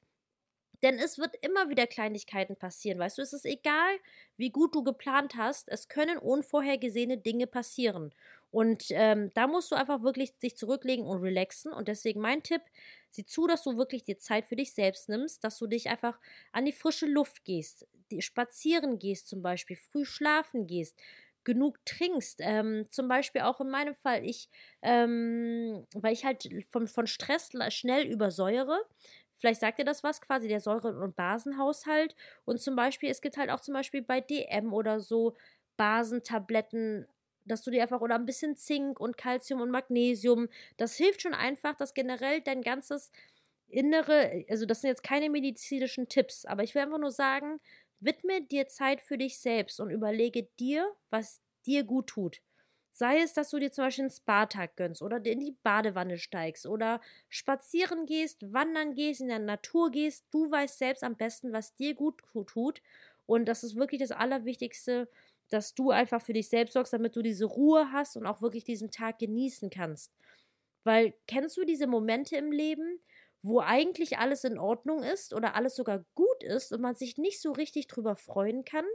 Denn 0.83 0.99
es 0.99 1.17
wird 1.17 1.35
immer 1.41 1.69
wieder 1.69 1.87
Kleinigkeiten 1.87 2.57
passieren, 2.57 2.99
weißt 2.99 3.17
du, 3.17 3.21
es 3.21 3.33
ist 3.33 3.45
egal, 3.45 3.97
wie 4.37 4.51
gut 4.51 4.75
du 4.75 4.83
geplant 4.83 5.35
hast, 5.35 5.69
es 5.69 5.87
können 5.87 6.17
unvorhergesehene 6.17 7.17
Dinge 7.17 7.47
passieren. 7.47 8.13
Und 8.51 8.85
ähm, 8.91 9.31
da 9.33 9.47
musst 9.47 9.71
du 9.71 9.75
einfach 9.75 10.01
wirklich 10.01 10.37
dich 10.39 10.55
zurücklegen 10.57 11.05
und 11.05 11.21
relaxen. 11.21 11.73
Und 11.73 11.87
deswegen 11.87 12.21
mein 12.21 12.41
Tipp, 12.43 12.61
sieh 13.09 13.25
zu, 13.25 13.47
dass 13.47 13.63
du 13.63 13.77
wirklich 13.77 14.03
dir 14.03 14.17
Zeit 14.17 14.45
für 14.47 14.55
dich 14.55 14.73
selbst 14.73 15.09
nimmst, 15.09 15.43
dass 15.43 15.57
du 15.57 15.67
dich 15.67 15.89
einfach 15.89 16.19
an 16.51 16.65
die 16.65 16.71
frische 16.71 17.05
Luft 17.05 17.43
gehst, 17.43 17.87
spazieren 18.19 18.99
gehst 18.99 19.27
zum 19.27 19.41
Beispiel, 19.41 19.75
früh 19.75 20.05
schlafen 20.05 20.67
gehst, 20.67 20.97
genug 21.43 21.83
trinkst. 21.85 22.39
Ähm, 22.41 22.85
zum 22.91 23.07
Beispiel 23.07 23.41
auch 23.41 23.61
in 23.61 23.69
meinem 23.69 23.95
Fall, 23.95 24.23
ich, 24.25 24.49
ähm, 24.81 25.85
weil 25.93 26.13
ich 26.13 26.25
halt 26.25 26.47
von, 26.69 26.87
von 26.87 27.07
Stress 27.07 27.51
schnell 27.69 28.05
übersäuere. 28.05 28.79
Vielleicht 29.37 29.59
sagt 29.61 29.79
dir 29.79 29.85
das 29.85 30.03
was, 30.03 30.21
quasi 30.21 30.47
der 30.47 30.59
Säure- 30.61 30.97
und 30.99 31.15
Basenhaushalt. 31.15 32.15
Und 32.45 32.59
zum 32.61 32.75
Beispiel, 32.75 33.09
es 33.09 33.21
gibt 33.21 33.37
halt 33.37 33.49
auch 33.49 33.59
zum 33.59 33.73
Beispiel 33.73 34.01
bei 34.01 34.21
DM 34.21 34.73
oder 34.73 34.99
so 34.99 35.35
Basentabletten, 35.77 37.05
dass 37.45 37.61
du 37.63 37.71
dir 37.71 37.81
einfach 37.83 38.01
oder 38.01 38.15
ein 38.15 38.25
bisschen 38.25 38.55
Zink 38.55 38.99
und 38.99 39.17
Calcium 39.17 39.61
und 39.61 39.71
Magnesium, 39.71 40.47
das 40.77 40.95
hilft 40.95 41.21
schon 41.21 41.33
einfach, 41.33 41.75
dass 41.75 41.93
generell 41.93 42.41
dein 42.41 42.61
ganzes 42.61 43.11
Innere, 43.67 44.45
also 44.49 44.65
das 44.65 44.81
sind 44.81 44.89
jetzt 44.89 45.03
keine 45.03 45.29
medizinischen 45.29 46.07
Tipps, 46.07 46.45
aber 46.45 46.63
ich 46.63 46.75
will 46.75 46.83
einfach 46.83 46.99
nur 46.99 47.11
sagen, 47.11 47.59
widme 47.99 48.41
dir 48.41 48.67
Zeit 48.67 49.01
für 49.01 49.17
dich 49.17 49.39
selbst 49.39 49.79
und 49.79 49.89
überlege 49.89 50.43
dir, 50.59 50.93
was 51.09 51.41
dir 51.65 51.83
gut 51.83 52.07
tut. 52.07 52.41
Sei 52.91 53.19
es, 53.19 53.33
dass 53.33 53.49
du 53.49 53.59
dir 53.59 53.71
zum 53.71 53.83
Beispiel 53.85 54.03
einen 54.03 54.11
Spa-Tag 54.11 54.77
gönnst 54.77 55.01
oder 55.01 55.17
in 55.25 55.41
die 55.41 55.57
Badewanne 55.63 56.17
steigst 56.17 56.65
oder 56.65 57.01
spazieren 57.27 58.05
gehst, 58.05 58.53
wandern 58.53 58.93
gehst, 58.95 59.19
in 59.19 59.27
der 59.27 59.39
Natur 59.39 59.91
gehst. 59.91 60.25
Du 60.31 60.49
weißt 60.49 60.77
selbst 60.77 61.03
am 61.03 61.17
besten, 61.17 61.51
was 61.51 61.75
dir 61.75 61.93
gut 61.93 62.21
tut. 62.47 62.81
Und 63.25 63.45
das 63.47 63.63
ist 63.63 63.75
wirklich 63.75 63.99
das 63.99 64.11
Allerwichtigste, 64.11 65.09
dass 65.49 65.73
du 65.75 65.91
einfach 65.91 66.21
für 66.21 66.33
dich 66.33 66.49
selbst 66.49 66.73
sorgst, 66.73 66.93
damit 66.93 67.15
du 67.15 67.21
diese 67.21 67.45
Ruhe 67.45 67.91
hast 67.91 68.17
und 68.17 68.25
auch 68.25 68.41
wirklich 68.41 68.63
diesen 68.63 68.91
Tag 68.91 69.19
genießen 69.19 69.69
kannst. 69.69 70.11
Weil 70.83 71.13
kennst 71.27 71.57
du 71.57 71.65
diese 71.65 71.87
Momente 71.87 72.37
im 72.37 72.51
Leben, 72.51 72.99
wo 73.41 73.59
eigentlich 73.59 74.17
alles 74.17 74.43
in 74.43 74.57
Ordnung 74.57 75.03
ist 75.03 75.33
oder 75.33 75.55
alles 75.55 75.75
sogar 75.75 76.05
gut 76.15 76.43
ist 76.43 76.71
und 76.71 76.81
man 76.81 76.95
sich 76.95 77.17
nicht 77.17 77.41
so 77.41 77.51
richtig 77.51 77.87
drüber 77.87 78.15
freuen 78.15 78.65
kann? 78.65 78.85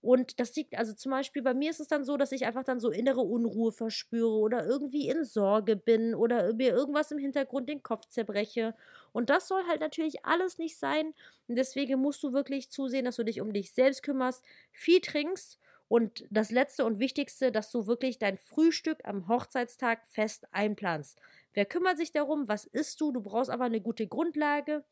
Und 0.00 0.38
das 0.38 0.54
liegt, 0.54 0.76
also 0.76 0.92
zum 0.92 1.12
Beispiel 1.12 1.40
bei 1.42 1.54
mir 1.54 1.70
ist 1.70 1.80
es 1.80 1.88
dann 1.88 2.04
so, 2.04 2.18
dass 2.18 2.30
ich 2.32 2.44
einfach 2.44 2.64
dann 2.64 2.78
so 2.78 2.90
innere 2.90 3.22
Unruhe 3.22 3.72
verspüre 3.72 4.36
oder 4.36 4.66
irgendwie 4.66 5.08
in 5.08 5.24
Sorge 5.24 5.76
bin 5.76 6.14
oder 6.14 6.52
mir 6.54 6.74
irgendwas 6.74 7.10
im 7.10 7.16
Hintergrund 7.18 7.70
den 7.70 7.82
Kopf 7.82 8.06
zerbreche. 8.08 8.74
Und 9.12 9.30
das 9.30 9.48
soll 9.48 9.62
halt 9.66 9.80
natürlich 9.80 10.26
alles 10.26 10.58
nicht 10.58 10.78
sein. 10.78 11.14
Und 11.46 11.56
deswegen 11.56 12.00
musst 12.00 12.22
du 12.22 12.34
wirklich 12.34 12.70
zusehen, 12.70 13.06
dass 13.06 13.16
du 13.16 13.24
dich 13.24 13.40
um 13.40 13.54
dich 13.54 13.72
selbst 13.72 14.02
kümmerst, 14.02 14.44
viel 14.72 15.00
trinkst 15.00 15.58
und 15.88 16.24
das 16.30 16.50
Letzte 16.50 16.84
und 16.84 16.98
Wichtigste, 16.98 17.52
dass 17.52 17.70
du 17.70 17.86
wirklich 17.86 18.18
dein 18.18 18.38
Frühstück 18.38 19.00
am 19.04 19.28
Hochzeitstag 19.28 20.06
fest 20.06 20.46
einplanst. 20.50 21.20
Wer 21.52 21.66
kümmert 21.66 21.98
sich 21.98 22.12
darum? 22.12 22.48
Was 22.48 22.64
isst 22.64 23.00
du? 23.00 23.12
Du 23.12 23.20
brauchst 23.20 23.50
aber 23.50 23.64
eine 23.64 23.80
gute 23.80 24.06
Grundlage. 24.06 24.84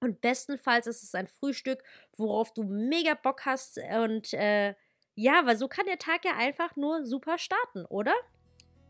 Und 0.00 0.20
bestenfalls 0.20 0.86
ist 0.86 1.02
es 1.02 1.14
ein 1.14 1.28
Frühstück, 1.28 1.82
worauf 2.16 2.52
du 2.52 2.64
mega 2.64 3.14
Bock 3.14 3.46
hast. 3.46 3.78
Und 3.78 4.32
äh, 4.32 4.74
ja, 5.14 5.42
weil 5.44 5.56
so 5.56 5.68
kann 5.68 5.86
der 5.86 5.98
Tag 5.98 6.24
ja 6.24 6.32
einfach 6.38 6.76
nur 6.76 7.04
super 7.04 7.38
starten, 7.38 7.84
oder? 7.86 8.14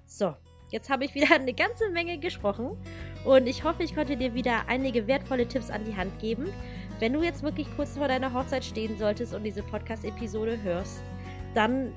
So, 0.07 0.35
jetzt 0.71 0.91
habe 0.91 1.05
ich 1.05 1.15
wieder 1.15 1.31
eine 1.35 1.55
ganze 1.55 1.91
Menge 1.91 2.19
gesprochen. 2.19 2.79
Und 3.25 3.47
ich 3.47 3.65
hoffe, 3.65 3.83
ich 3.83 3.95
konnte 3.95 4.17
dir 4.17 4.35
wieder 4.35 4.69
einige 4.69 5.07
wertvolle 5.07 5.47
Tipps 5.47 5.71
an 5.71 5.85
die 5.85 5.97
Hand 5.97 6.19
geben. 6.19 6.53
Wenn 6.99 7.13
du 7.13 7.23
jetzt 7.23 7.43
wirklich 7.43 7.67
kurz 7.77 7.97
vor 7.97 8.09
deiner 8.09 8.33
Hochzeit 8.33 8.65
stehen 8.65 8.97
solltest 8.97 9.35
und 9.35 9.43
diese 9.43 9.63
Podcast-Episode 9.63 10.63
hörst, 10.63 11.03
dann 11.55 11.93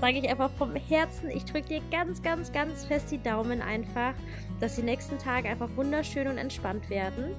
sage 0.00 0.18
ich 0.18 0.28
einfach 0.28 0.50
vom 0.52 0.74
Herzen, 0.76 1.30
ich 1.30 1.44
drücke 1.44 1.68
dir 1.68 1.82
ganz, 1.90 2.22
ganz, 2.22 2.52
ganz 2.52 2.84
fest 2.84 3.10
die 3.10 3.22
Daumen 3.22 3.60
einfach, 3.60 4.14
dass 4.58 4.76
die 4.76 4.82
nächsten 4.82 5.18
Tage 5.18 5.48
einfach 5.48 5.68
wunderschön 5.76 6.26
und 6.26 6.38
entspannt 6.38 6.88
werden. 6.88 7.34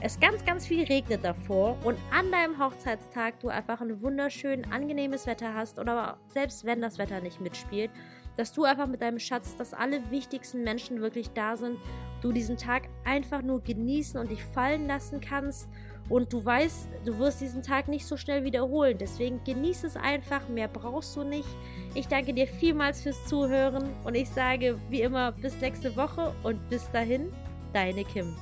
Es 0.00 0.18
ganz, 0.20 0.44
ganz 0.44 0.66
viel 0.66 0.84
regnet 0.84 1.24
davor 1.24 1.76
und 1.84 1.98
an 2.12 2.30
deinem 2.30 2.58
Hochzeitstag 2.58 3.40
du 3.40 3.48
einfach 3.48 3.80
ein 3.80 4.00
wunderschön 4.00 4.70
angenehmes 4.72 5.26
Wetter 5.26 5.54
hast 5.54 5.78
oder 5.78 6.18
selbst 6.28 6.64
wenn 6.64 6.80
das 6.80 6.98
Wetter 6.98 7.20
nicht 7.20 7.40
mitspielt, 7.40 7.90
dass 8.36 8.52
du 8.52 8.62
einfach 8.62 8.86
mit 8.86 9.02
deinem 9.02 9.18
Schatz, 9.18 9.56
dass 9.56 9.74
alle 9.74 10.00
wichtigsten 10.12 10.62
Menschen 10.62 11.00
wirklich 11.00 11.30
da 11.30 11.56
sind, 11.56 11.76
du 12.22 12.30
diesen 12.30 12.56
Tag 12.56 12.88
einfach 13.04 13.42
nur 13.42 13.60
genießen 13.60 14.18
und 14.18 14.30
dich 14.30 14.44
fallen 14.44 14.86
lassen 14.86 15.20
kannst 15.20 15.68
und 16.08 16.32
du 16.32 16.44
weißt, 16.44 16.88
du 17.04 17.18
wirst 17.18 17.40
diesen 17.40 17.62
Tag 17.62 17.88
nicht 17.88 18.06
so 18.06 18.16
schnell 18.16 18.44
wiederholen. 18.44 18.96
Deswegen 18.98 19.42
genieß 19.44 19.84
es 19.84 19.96
einfach, 19.96 20.48
mehr 20.48 20.68
brauchst 20.68 21.16
du 21.16 21.24
nicht. 21.24 21.48
Ich 21.94 22.08
danke 22.08 22.32
dir 22.32 22.46
vielmals 22.46 23.02
fürs 23.02 23.26
Zuhören 23.26 23.90
und 24.04 24.14
ich 24.14 24.28
sage 24.28 24.78
wie 24.88 25.02
immer 25.02 25.32
bis 25.32 25.60
nächste 25.60 25.96
Woche 25.96 26.34
und 26.42 26.68
bis 26.70 26.90
dahin, 26.90 27.32
deine 27.72 28.04
Kim. 28.04 28.36